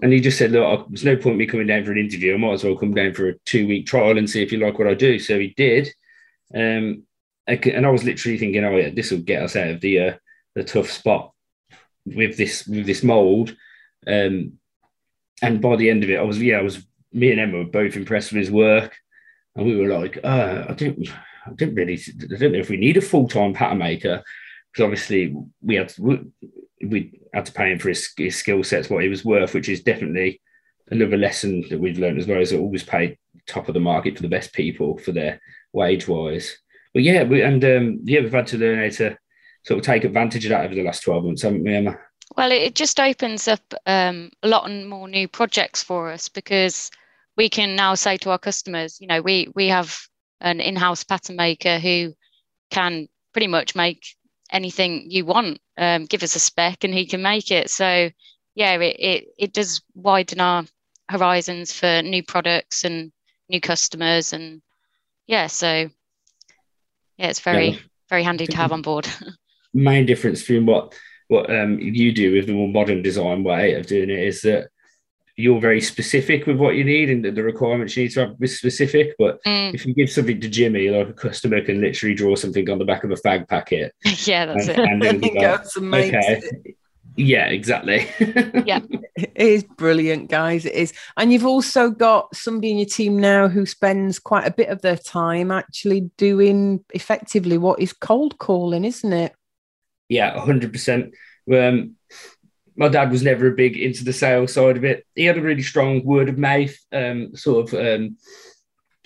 [0.00, 2.34] And he just said, Look, there's no point me coming down for an interview.
[2.34, 4.58] I might as well come down for a two week trial and see if you
[4.58, 5.18] like what I do.
[5.18, 5.88] So he did.
[6.54, 7.04] Um,
[7.46, 10.14] and I was literally thinking, Oh, yeah, this will get us out of the uh,
[10.54, 11.32] the tough spot
[12.06, 13.56] with this with this mold.
[14.06, 14.58] Um,
[15.42, 17.64] and by the end of it, I was, yeah, I was, me and Emma were
[17.64, 18.96] both impressed with his work.
[19.56, 21.08] And we were like, uh, I don't,
[21.46, 22.00] I didn't really,
[22.32, 24.22] I don't know if we need a full time pattern maker
[24.72, 26.20] because obviously we had we,
[26.86, 29.68] we had to pay him for his, his skill sets, what he was worth, which
[29.68, 30.40] is definitely
[30.90, 32.40] another lesson that we've learned as well.
[32.40, 35.40] Is always pay top of the market for the best people for their
[35.72, 36.56] wage wise.
[36.94, 39.16] But yeah, we, and um, yeah, we've had to learn how to
[39.64, 41.98] sort of take advantage of that over the last twelve months, haven't we, Emma?
[42.36, 46.90] Well, it it just opens up um, a lot more new projects for us because
[47.36, 49.96] we can now say to our customers, you know, we we have
[50.40, 52.14] an in-house pattern maker who
[52.70, 54.04] can pretty much make
[54.50, 55.60] anything you want.
[55.78, 57.70] Um, give us a spec and he can make it.
[57.70, 58.10] So
[58.54, 60.64] yeah, it it, it does widen our
[61.08, 63.12] horizons for new products and
[63.48, 64.62] new customers and
[65.26, 65.88] yeah, so
[67.22, 67.78] yeah, it's very Yeah.
[68.10, 69.08] very handy to have on board.
[69.74, 70.94] Main difference between what
[71.28, 74.68] what um, you do with the more modern design way of doing it is that
[75.34, 78.38] you're very specific with what you need and the- the requirements you need to have
[78.38, 79.14] be specific.
[79.18, 82.68] But Mm, if you give something to Jimmy, like a customer can literally draw something
[82.68, 83.94] on the back of a fag packet.
[84.26, 84.88] yeah, that's and, it.
[84.90, 86.40] and then And be he like, goes and makes okay.
[86.64, 86.76] it.
[87.16, 88.06] Yeah, exactly.
[88.64, 88.80] Yeah.
[89.14, 90.64] It is brilliant, guys.
[90.64, 90.92] It is.
[91.16, 94.82] And you've also got somebody in your team now who spends quite a bit of
[94.82, 99.34] their time actually doing effectively what is cold calling, isn't it?
[100.08, 101.14] Yeah, hundred percent.
[101.52, 101.96] Um,
[102.76, 105.06] my dad was never a big into the sales side of it.
[105.14, 108.16] He had a really strong word of mouth um, sort of um,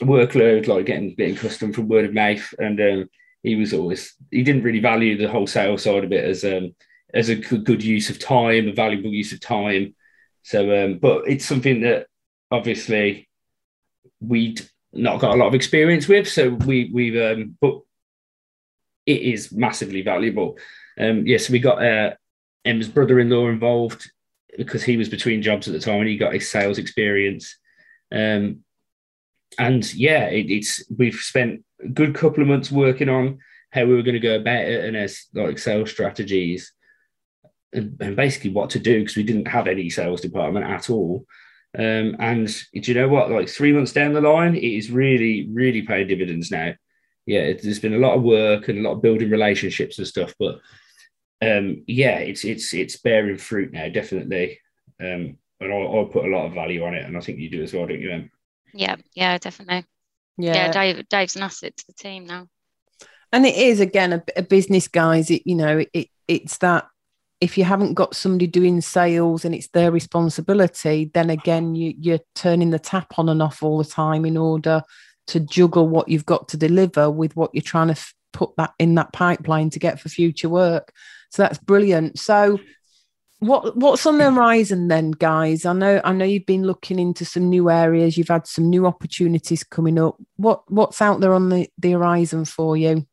[0.00, 3.10] workload, like getting getting custom from word of mouth, and um,
[3.42, 6.74] he was always he didn't really value the whole sales side of it as um,
[7.14, 9.94] as a good, use of time, a valuable use of time.
[10.42, 12.06] So, um, but it's something that
[12.50, 13.28] obviously
[14.20, 14.60] we'd
[14.92, 16.28] not got a lot of experience with.
[16.28, 17.80] So we we've um, but
[19.06, 20.58] it is massively valuable.
[20.98, 22.14] Um, yes, we got uh,
[22.64, 24.10] Emma's brother-in-law involved
[24.56, 27.56] because he was between jobs at the time and he got his sales experience.
[28.10, 28.64] Um,
[29.58, 33.38] and yeah, it, it's we've spent a good couple of months working on
[33.70, 36.72] how we were going to go about it and as like sales strategies
[37.76, 41.26] and, and basically what to do because we didn't have any sales department at all.
[41.78, 43.30] Um, and do you know what?
[43.30, 46.72] Like three months down the line, it is really, really paying dividends now.
[47.26, 50.06] Yeah, it, there's been a lot of work and a lot of building relationships and
[50.06, 50.60] stuff, but
[51.42, 54.58] um, yeah, it's it's it's bearing fruit now, definitely.
[54.98, 57.50] Um, and I, I put a lot of value on it, and I think you
[57.50, 58.10] do as well, don't you?
[58.10, 58.30] Em?
[58.72, 59.84] Yeah, yeah, definitely.
[60.38, 60.54] Yeah.
[60.54, 62.48] Yeah, Dave, Dave's an asset to the team now.
[63.32, 66.86] and it is again a, a business guys it you know it it's that
[67.40, 72.20] if you haven't got somebody doing sales and it's their responsibility then again you you're
[72.34, 74.82] turning the tap on and off all the time in order
[75.26, 78.72] to juggle what you've got to deliver with what you're trying to f- put that
[78.78, 80.92] in that pipeline to get for future work.
[81.30, 82.18] So that's brilliant.
[82.18, 82.60] So
[83.40, 85.66] what what's on the horizon then guys?
[85.66, 88.16] I know i know you've been looking into some new areas.
[88.16, 90.16] You've had some new opportunities coming up.
[90.36, 93.06] What what's out there on the, the horizon for you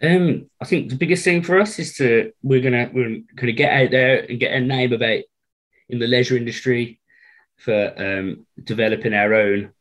[0.00, 3.72] Um, I think the biggest thing for us is to we're gonna we're gonna get
[3.72, 5.22] out there and get a name about
[5.88, 7.00] in the leisure industry
[7.56, 9.72] for um, developing our own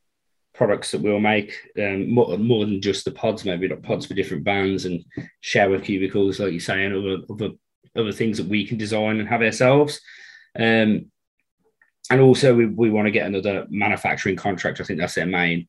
[0.55, 1.53] products that we'll make.
[1.77, 5.05] Um, more, more than just the pods maybe not pods for different bands and
[5.41, 7.55] shower cubicles like you're saying other other
[7.95, 10.01] other things that we can design and have ourselves.
[10.57, 11.11] Um,
[12.09, 14.81] and also we, we want to get another manufacturing contract.
[14.81, 15.67] I think that's our main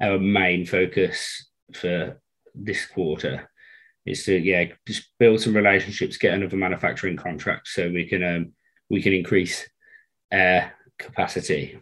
[0.00, 2.18] our main focus for
[2.54, 3.49] this quarter
[4.10, 8.52] is to yeah just build some relationships get another manufacturing contract so we can um,
[8.88, 9.68] we can increase
[10.32, 11.80] air capacity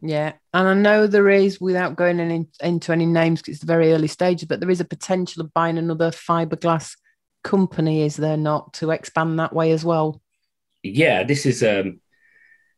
[0.00, 3.72] Yeah, and I know there is, without going in, into any names, because it's the
[3.72, 6.94] very early stages, but there is a potential of buying another fiberglass
[7.42, 10.20] company, is there not, to expand that way as well?
[10.82, 12.00] Yeah, this is um,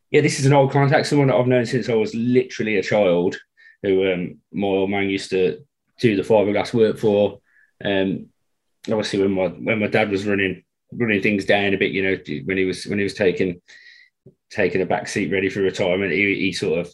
[0.09, 2.83] yeah, this is an old contact, someone that I've known since I was literally a
[2.83, 3.37] child,
[3.83, 5.59] who um, my old man used to
[5.99, 7.41] do the fiberglass work for.
[7.83, 8.27] Um,
[8.89, 12.17] obviously, when my when my dad was running running things down a bit, you know,
[12.45, 13.61] when he was when he was taking
[14.49, 16.93] taking a back seat ready for retirement, he, he sort of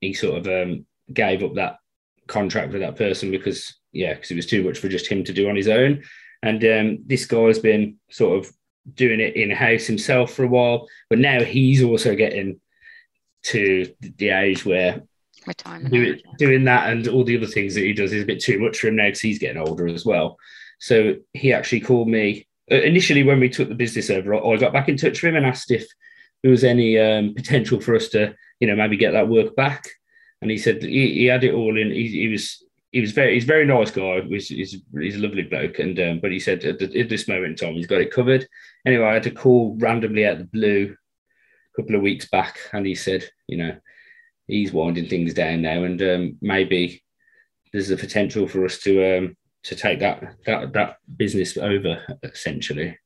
[0.00, 1.78] he sort of um, gave up that
[2.26, 5.32] contract with that person because yeah, because it was too much for just him to
[5.32, 6.02] do on his own.
[6.42, 8.52] And um, this guy has been sort of
[8.94, 12.60] doing it in house himself for a while, but now he's also getting
[13.44, 15.02] to the age where
[15.90, 18.58] doing, doing that and all the other things that he does is a bit too
[18.58, 20.38] much for him now because he's getting older as well.
[20.78, 24.34] So he actually called me uh, initially when we took the business over.
[24.34, 25.86] I got back in touch with him and asked if
[26.42, 29.88] there was any um, potential for us to, you know, maybe get that work back.
[30.40, 31.90] And he said he, he had it all in.
[31.90, 34.20] He, he, was he was very he's a very nice guy.
[34.22, 35.78] He's, he's, he's a lovely bloke.
[35.78, 38.12] And um, but he said at, the, at, this moment in time he's got it
[38.12, 38.46] covered.
[38.86, 42.86] Anyway, I had to call randomly out the blue a couple of weeks back, and
[42.86, 43.76] he said, you know,
[44.46, 47.02] he's winding things down now, and um, maybe
[47.72, 52.98] there's a potential for us to um, to take that that that business over essentially.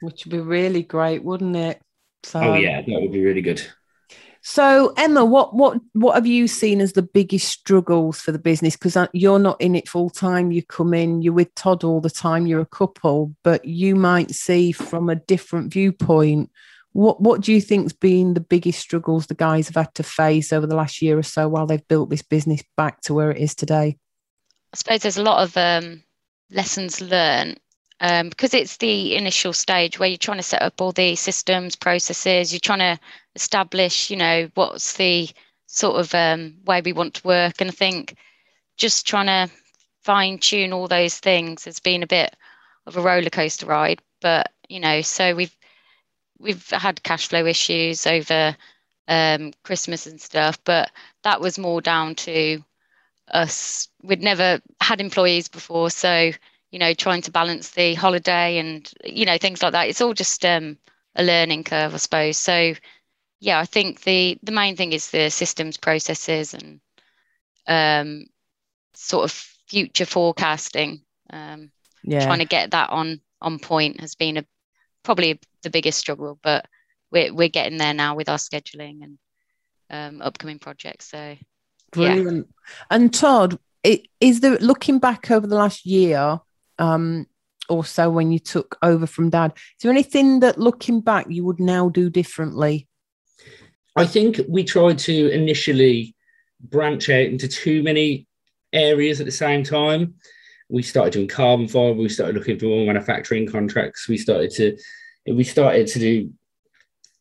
[0.00, 1.80] Which would be really great, wouldn't it?
[2.24, 3.62] So, oh yeah, that would be really good.
[4.44, 8.76] So Emma, what what what have you seen as the biggest struggles for the business?
[8.76, 10.50] Because uh, you're not in it full time.
[10.50, 12.46] You come in, you're with Todd all the time.
[12.46, 16.50] You're a couple, but you might see from a different viewpoint.
[16.92, 20.52] What what do you think's been the biggest struggles the guys have had to face
[20.52, 23.38] over the last year or so while they've built this business back to where it
[23.38, 23.96] is today?
[24.72, 26.02] I suppose there's a lot of um,
[26.50, 27.60] lessons learned
[28.00, 31.76] um, because it's the initial stage where you're trying to set up all the systems,
[31.76, 32.52] processes.
[32.52, 32.98] You're trying to
[33.34, 35.28] establish, you know, what's the
[35.66, 37.60] sort of um, way we want to work.
[37.60, 38.16] And I think
[38.76, 39.54] just trying to
[40.02, 42.34] fine tune all those things has been a bit
[42.86, 44.00] of a roller coaster ride.
[44.20, 45.56] But you know, so we've
[46.38, 48.56] we've had cash flow issues over
[49.06, 50.90] um, Christmas and stuff, but
[51.24, 52.64] that was more down to
[53.32, 55.90] us we'd never had employees before.
[55.90, 56.32] So
[56.70, 60.14] you know trying to balance the holiday and you know things like that it's all
[60.14, 60.78] just um,
[61.16, 62.36] a learning curve i suppose.
[62.38, 62.74] So
[63.40, 66.80] yeah i think the the main thing is the systems processes and
[67.66, 68.26] um,
[68.94, 71.02] sort of future forecasting.
[71.30, 71.70] Um,
[72.04, 72.24] yeah.
[72.24, 74.44] trying to get that on on point has been a
[75.02, 76.66] probably the biggest struggle but
[77.12, 79.18] we're, we're getting there now with our scheduling and
[79.90, 81.10] um, upcoming projects.
[81.10, 81.36] So
[81.92, 82.46] Brilliant.
[82.48, 82.74] Yeah.
[82.90, 86.40] And Todd, it, is there looking back over the last year
[86.78, 87.26] um,
[87.68, 89.52] or so when you took over from Dad?
[89.54, 92.88] Is there anything that looking back you would now do differently?
[93.96, 96.14] I think we tried to initially
[96.60, 98.26] branch out into too many
[98.72, 100.14] areas at the same time.
[100.68, 101.94] We started doing carbon fiber.
[101.94, 104.08] We started looking for more manufacturing contracts.
[104.08, 104.76] We started to
[105.26, 106.32] we started to do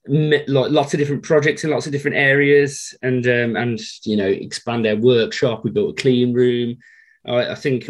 [0.08, 4.86] lots of different projects in lots of different areas and um, and you know expand
[4.86, 5.64] their workshop.
[5.64, 6.78] We built a clean room.
[7.26, 7.90] I, I think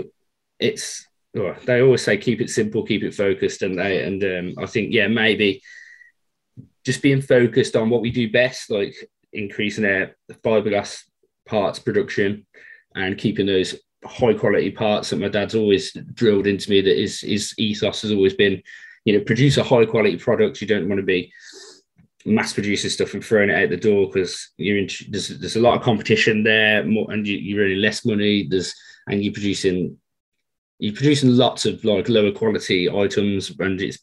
[0.60, 4.04] it's well, they always say keep it simple keep it focused and they?
[4.04, 5.62] And um, i think yeah maybe
[6.84, 8.94] just being focused on what we do best like
[9.32, 10.12] increasing our
[10.44, 11.04] fiberglass
[11.48, 12.46] parts production
[12.96, 17.22] and keeping those high quality parts that my dad's always drilled into me that his,
[17.22, 18.62] his ethos has always been
[19.06, 20.62] you know produce a high quality product.
[20.62, 21.32] You don't want to be
[22.26, 25.62] mass producing stuff and throwing it out the door because you're in, there's there's a
[25.62, 28.48] lot of competition there, more, and you, you're earning less money.
[28.50, 28.74] There's
[29.08, 29.98] and you're producing
[30.80, 34.00] you're producing lots of like lower quality items, and it's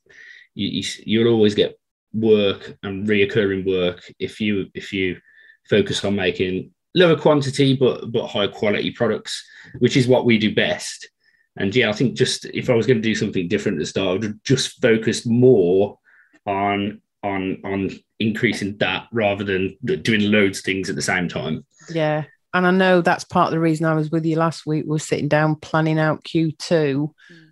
[0.54, 1.78] you, you will always get
[2.12, 5.20] work and reoccurring work if you if you
[5.68, 9.44] focus on making lower quantity but but high quality products,
[9.78, 11.08] which is what we do best.
[11.56, 13.86] And yeah, I think just if I was going to do something different at the
[13.86, 15.98] start, I would just focus more
[16.46, 21.64] on on on increasing that rather than doing loads of things at the same time.
[21.90, 22.24] Yeah.
[22.54, 25.04] And I know that's part of the reason I was with you last week was
[25.04, 27.10] sitting down planning out Q2 mm.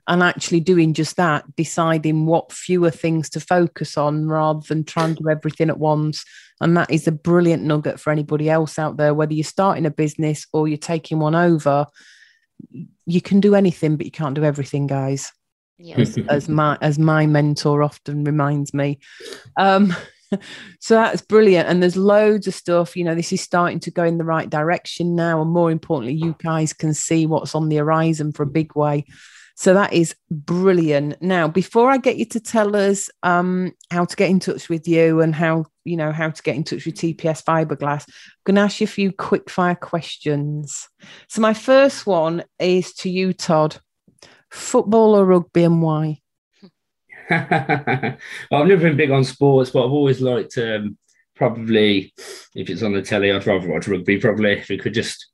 [0.09, 5.15] and actually doing just that, deciding what fewer things to focus on rather than trying
[5.15, 6.25] to do everything at once.
[6.61, 9.91] And that is a brilliant nugget for anybody else out there, whether you're starting a
[9.91, 11.87] business or you're taking one over.
[13.05, 15.31] You can do anything, but you can't do everything, guys.
[15.79, 16.17] Yes.
[16.17, 18.99] as, as my as my mentor often reminds me.
[19.57, 19.95] Um,
[20.81, 21.69] so that's brilliant.
[21.69, 22.97] And there's loads of stuff.
[22.97, 25.43] You know, this is starting to go in the right direction now.
[25.43, 29.05] And more importantly, you guys can see what's on the horizon for a big way.
[29.59, 31.23] So that is brilliant.
[31.23, 34.87] Now, before I get you to tell us um, how to get in touch with
[34.87, 38.15] you and how you know how to get in touch with TPS Fiberglass, I'm
[38.45, 40.87] going to ask you a few quick fire questions.
[41.29, 43.81] So my first one is to you, Todd:
[44.57, 46.21] football or rugby, and why?
[47.31, 48.19] I've
[48.51, 50.97] never been big on sports, but I've always liked um,
[51.35, 52.13] probably
[52.55, 54.19] if it's on the telly, I'd rather watch rugby.
[54.19, 55.27] Probably if we could just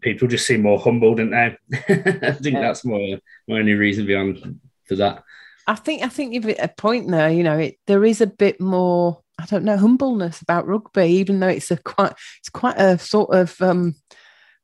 [0.00, 1.56] people just seem more humble, don't they?
[1.88, 2.60] I think yeah.
[2.60, 3.18] that's more
[3.48, 5.22] my only reason beyond for that.
[5.66, 7.30] I think I think you've a point there.
[7.30, 9.22] You know, it, there is a bit more.
[9.38, 13.34] I don't know humbleness about rugby, even though it's a quite it's quite a sort
[13.34, 13.96] of um,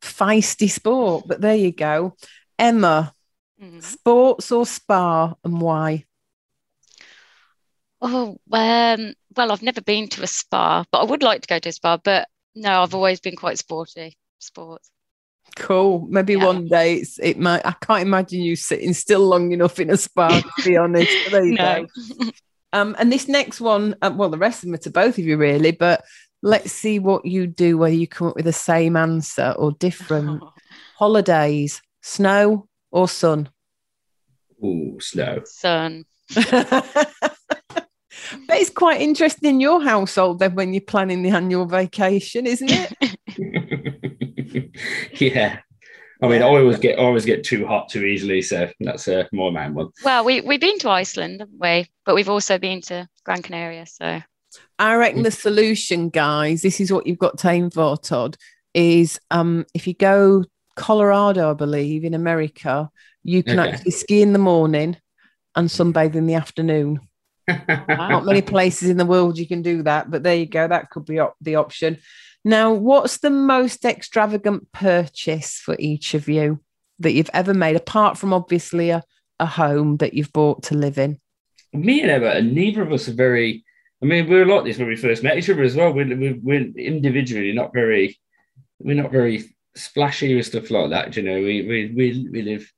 [0.01, 1.25] feisty sport.
[1.27, 2.17] But there you go,
[2.59, 3.13] Emma.
[3.63, 3.81] Mm-hmm.
[3.81, 6.05] Sports or spa, and why?
[8.01, 11.61] Oh, um, well, I've never been to a spa, but I would like to go
[11.61, 11.97] to a spa.
[11.97, 14.17] But no, I've always been quite sporty.
[14.41, 14.91] Sports.
[15.55, 16.07] Cool.
[16.09, 16.45] Maybe yeah.
[16.45, 17.65] one day it's it might.
[17.65, 20.41] I can't imagine you sitting still long enough in a spa.
[20.41, 21.87] To be honest, there you no.
[22.19, 22.31] go.
[22.73, 25.25] Um, and this next one, uh, well, the rest of them are to both of
[25.25, 26.05] you really, but
[26.43, 27.79] let's see what you do.
[27.79, 30.43] Whether you come up with the same answer or different.
[30.97, 33.49] Holidays, snow or sun?
[34.63, 35.43] Oh, snow.
[35.45, 36.05] Sun.
[38.47, 42.71] But it's quite interesting in your household then when you're planning the annual vacation, isn't
[42.71, 42.93] it?
[45.21, 45.59] yeah.
[46.23, 49.29] I mean, I always get I always get too hot too easily, so that's a
[49.33, 49.89] more man one.
[50.05, 51.87] Well, we we've been to Iceland, haven't we?
[52.07, 53.87] But we've also been to Gran Canaria.
[53.87, 54.23] So
[54.79, 58.37] I reckon the solution, guys, this is what you've got to aim for, Todd.
[58.73, 60.45] Is um if you go
[60.77, 62.91] Colorado, I believe, in America,
[63.23, 63.71] you can okay.
[63.71, 64.97] actually ski in the morning
[65.55, 67.01] and sunbathe in the afternoon.
[67.49, 70.67] Not many places in the world you can do that, but there you go.
[70.67, 71.99] That could be op- the option.
[72.45, 76.61] Now, what's the most extravagant purchase for each of you
[76.99, 79.03] that you've ever made, apart from obviously a,
[79.39, 81.21] a home that you've bought to live in?
[81.73, 83.65] Me and Emma, neither of us are very.
[84.03, 85.93] I mean, we are like this when we first met each other as well.
[85.93, 88.19] We're, we're, we're individually not very.
[88.81, 91.17] We're not very splashy with stuff like that.
[91.17, 92.71] You know, we we we, we live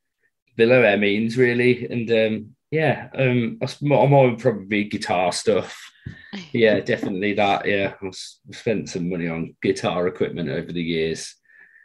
[0.56, 5.80] below our means really, and um, yeah, um, I'm more probably guitar stuff.
[6.52, 7.64] Yeah, definitely that.
[7.66, 11.34] Yeah, I've spent some money on guitar equipment over the years.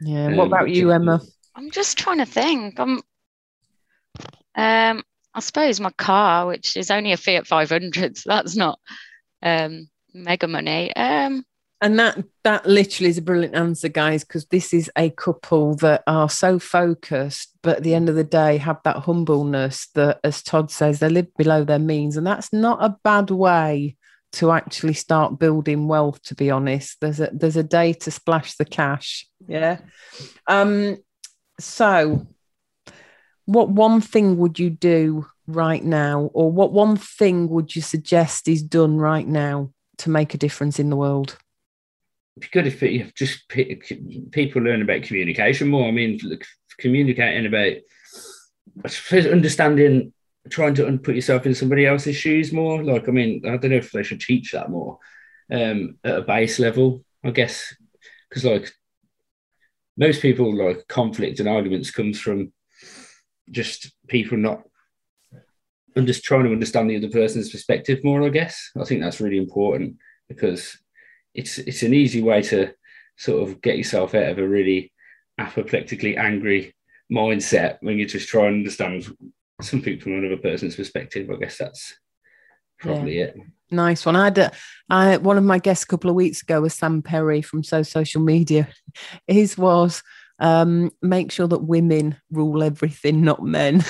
[0.02, 0.26] Yeah.
[0.26, 1.22] Um, what about you, Emma?
[1.56, 2.80] I'm just trying to think.
[2.80, 3.00] I'm,
[4.56, 5.04] um,
[5.36, 8.80] I suppose my car, which is only a Fiat 500, so that's not
[9.44, 10.96] um mega money.
[10.96, 11.46] Um,
[11.82, 16.04] and that that literally is a brilliant answer guys because this is a couple that
[16.08, 20.42] are so focused but at the end of the day have that humbleness that as
[20.42, 22.18] todd says they live below their means.
[22.18, 23.96] And that's not a bad way
[24.34, 26.98] to actually start building wealth to be honest.
[27.02, 29.28] There's a there's a day to splash the cash.
[29.48, 29.80] Yeah.
[30.48, 30.98] Um
[31.60, 32.28] so
[33.46, 38.48] what one thing would you do right now or what one thing would you suggest
[38.48, 41.38] is done right now to make a difference in the world
[42.40, 45.88] be good if it, just people learn about communication more.
[45.88, 46.20] I mean,
[46.78, 47.78] communicating about,
[49.12, 50.14] understanding,
[50.50, 52.84] trying to put yourself in somebody else's shoes more.
[52.84, 55.00] Like, I mean, I don't know if they should teach that more
[55.52, 57.04] um, at a base level.
[57.24, 57.76] I guess
[58.30, 58.72] because like
[59.98, 62.54] most people, like conflict and arguments comes from
[63.52, 64.62] just people not
[65.96, 68.24] I'm just trying to understand the other person's perspective more.
[68.24, 70.78] I guess I think that's really important because
[71.40, 72.74] it's it's an easy way to
[73.18, 74.92] sort of get yourself out of a really
[75.38, 76.76] apoplectically angry
[77.12, 79.08] mindset when you just try and understand
[79.62, 81.30] something from another person's perspective.
[81.30, 81.96] I guess that's
[82.80, 83.26] probably yeah.
[83.26, 83.38] it.
[83.72, 84.16] Nice one.
[84.16, 84.52] I had a,
[84.90, 87.84] I, one of my guests a couple of weeks ago was Sam Perry from So
[87.84, 88.68] Social Media.
[89.28, 90.02] His was
[90.40, 93.76] um, make sure that women rule everything, not men,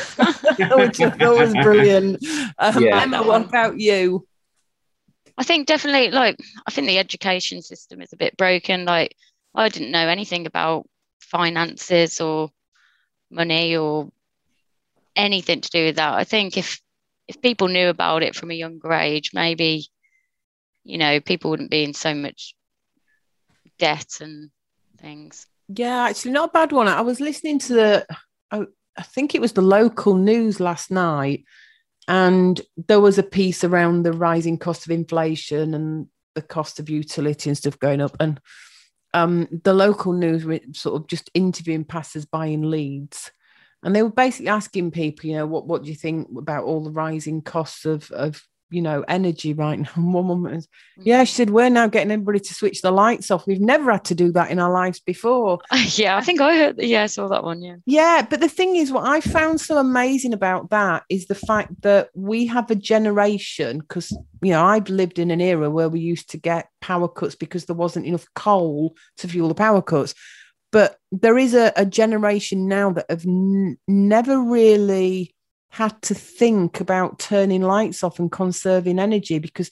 [0.57, 2.23] which I thought was brilliant.
[2.57, 3.01] Um, yeah.
[3.01, 4.27] Emma, what about you?
[5.39, 6.37] I think definitely like
[6.67, 8.83] I think the education system is a bit broken.
[8.83, 9.15] Like
[9.55, 10.87] I didn't know anything about
[11.21, 12.49] finances or
[13.31, 14.09] money or
[15.15, 16.13] anything to do with that.
[16.13, 16.81] I think if
[17.29, 19.87] if people knew about it from a younger age, maybe
[20.83, 22.53] you know people wouldn't be in so much
[23.77, 24.49] debt and
[24.99, 25.47] things.
[25.69, 26.89] Yeah, actually, not a bad one.
[26.89, 28.07] I was listening to the,
[28.51, 28.65] I,
[28.97, 31.45] I think it was the local news last night,
[32.07, 36.89] and there was a piece around the rising cost of inflation and the cost of
[36.89, 38.15] utility and stuff going up.
[38.19, 38.39] And
[39.13, 43.31] um, the local news were sort of just interviewing passers by in Leeds.
[43.83, 46.83] And they were basically asking people, you know, what, what do you think about all
[46.83, 49.89] the rising costs of, of you know, energy right now.
[49.95, 51.05] And one woman was, mm.
[51.05, 53.47] yeah, she said, we're now getting everybody to switch the lights off.
[53.47, 55.59] We've never had to do that in our lives before.
[55.99, 57.61] Yeah, I think I heard, yeah, I saw that one.
[57.61, 57.75] Yeah.
[57.85, 58.25] Yeah.
[58.29, 62.09] But the thing is, what I found so amazing about that is the fact that
[62.13, 64.11] we have a generation, because,
[64.41, 67.65] you know, I've lived in an era where we used to get power cuts because
[67.65, 70.13] there wasn't enough coal to fuel the power cuts.
[70.71, 75.35] But there is a, a generation now that have n- never really
[75.71, 79.69] had to think about turning lights off and conserving energy because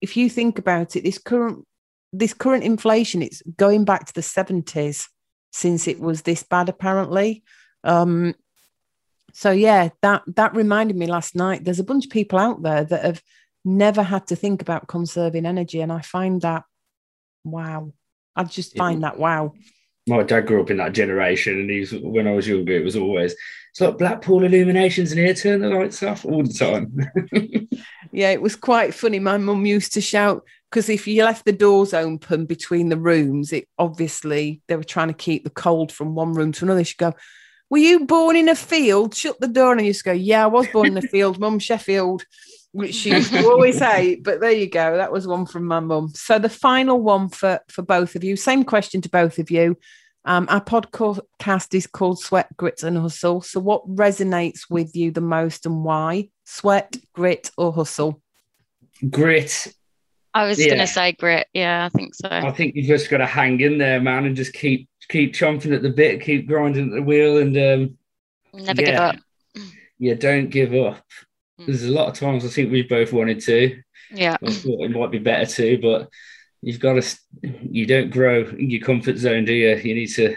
[0.00, 1.66] if you think about it, this current
[2.12, 5.08] this current inflation, it's going back to the 70s
[5.52, 7.42] since it was this bad, apparently.
[7.82, 8.34] Um,
[9.32, 11.64] so yeah, that that reminded me last night.
[11.64, 13.22] There's a bunch of people out there that have
[13.64, 16.62] never had to think about conserving energy, and I find that
[17.42, 17.92] wow.
[18.36, 19.10] I just find yeah.
[19.10, 19.54] that wow.
[20.06, 22.96] My dad grew up in that generation, and he's when I was younger, it was
[22.96, 23.34] always
[23.74, 26.96] it's like Blackpool illuminations and here, turn the lights off all the time.
[28.12, 29.18] yeah, it was quite funny.
[29.18, 33.52] My mum used to shout because if you left the doors open between the rooms,
[33.52, 36.84] it obviously they were trying to keep the cold from one room to another.
[36.84, 37.14] She'd go,
[37.68, 39.12] Were you born in a field?
[39.12, 41.58] Shut the door and you to go, Yeah, I was born in a field, mum,
[41.58, 42.24] Sheffield,
[42.74, 44.16] which she used to always say.
[44.16, 44.96] But there you go.
[44.96, 46.08] That was one from my mum.
[46.14, 49.76] So the final one for for both of you, same question to both of you.
[50.26, 53.42] Um, our podcast is called Sweat, Grit, and Hustle.
[53.42, 56.30] So, what resonates with you the most and why?
[56.44, 58.22] Sweat, grit, or hustle?
[59.10, 59.74] Grit.
[60.32, 60.68] I was yeah.
[60.68, 61.46] going to say grit.
[61.52, 62.28] Yeah, I think so.
[62.30, 65.74] I think you've just got to hang in there, man, and just keep keep chomping
[65.74, 67.98] at the bit, keep grinding at the wheel, and um,
[68.54, 68.90] never yeah.
[68.90, 69.16] give up.
[69.98, 71.04] Yeah, don't give up.
[71.60, 71.66] Mm.
[71.66, 73.80] There's a lot of times I think we both wanted to.
[74.10, 76.08] Yeah, I thought it might be better to, but
[76.62, 79.76] you've got to you don't grow in your comfort zone do you?
[79.76, 80.36] You need to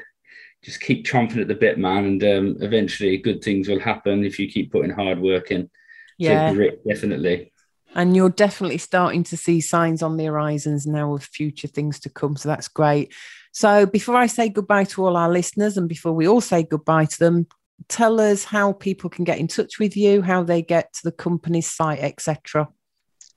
[0.63, 4.37] just keep chomping at the bit man and um, eventually good things will happen if
[4.39, 5.69] you keep putting hard work in.
[6.17, 6.51] Yeah.
[6.51, 7.53] grit, definitely.
[7.95, 12.09] And you're definitely starting to see signs on the horizons now of future things to
[12.09, 13.13] come so that's great.
[13.53, 17.05] So before i say goodbye to all our listeners and before we all say goodbye
[17.05, 17.47] to them
[17.87, 21.11] tell us how people can get in touch with you how they get to the
[21.11, 22.67] company's site etc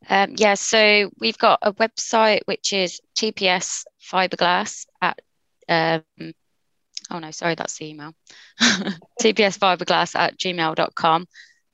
[0.08, 5.20] um, yeah, so we've got a website which is TPS Fiberglass at,
[5.68, 6.32] um,
[7.10, 8.14] oh no, sorry, that's the email.
[9.20, 11.26] TPS Fiberglass at gmail.com.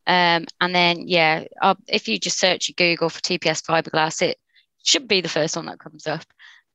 [0.09, 4.39] Um, and then, yeah, uh, if you just search Google for TPS Fiberglass, it
[4.85, 6.25] should be the first one that comes up.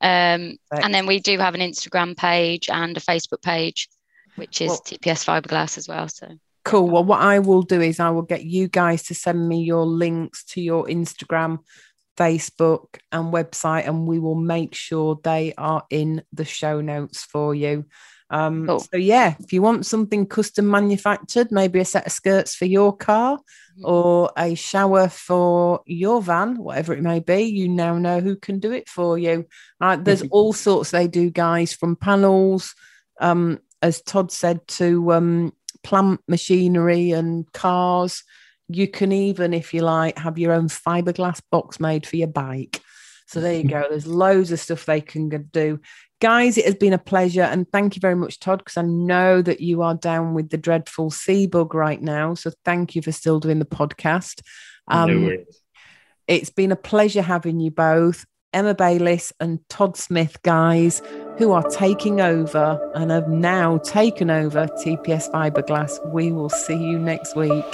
[0.01, 0.57] Um.
[0.71, 3.87] And then we do have an Instagram page and a Facebook page,
[4.35, 6.07] which is well, TPS Fiberglass as well.
[6.07, 6.27] So
[6.63, 6.89] Cool.
[6.89, 9.85] Well, what I will do is I will get you guys to send me your
[9.85, 11.59] links to your Instagram,
[12.17, 17.55] Facebook, and website, and we will make sure they are in the show notes for
[17.55, 17.85] you.
[18.29, 18.79] Um, cool.
[18.79, 22.95] So, yeah, if you want something custom manufactured, maybe a set of skirts for your
[22.95, 23.85] car mm-hmm.
[23.85, 28.59] or a shower for your van, whatever it may be, you now know who can
[28.59, 29.47] do it for you.
[29.81, 32.75] Uh, there's all sorts they do, guys, from panels,
[33.19, 35.53] um, as Todd said, to um,
[35.83, 38.23] plant machinery and cars.
[38.67, 42.81] You can even, if you like, have your own fiberglass box made for your bike.
[43.27, 43.85] So there you go.
[43.89, 45.79] There's loads of stuff they can do.
[46.19, 47.41] Guys, it has been a pleasure.
[47.41, 50.57] And thank you very much, Todd, because I know that you are down with the
[50.57, 52.35] dreadful sea bug right now.
[52.35, 54.41] So thank you for still doing the podcast.
[54.87, 55.37] Um, no
[56.31, 58.25] it's been a pleasure having you both.
[58.53, 61.01] Emma Bayliss and Todd Smith, guys,
[61.41, 65.97] who are taking over and have now taken over TPS Fiberglass.
[66.11, 67.71] We will see you next week.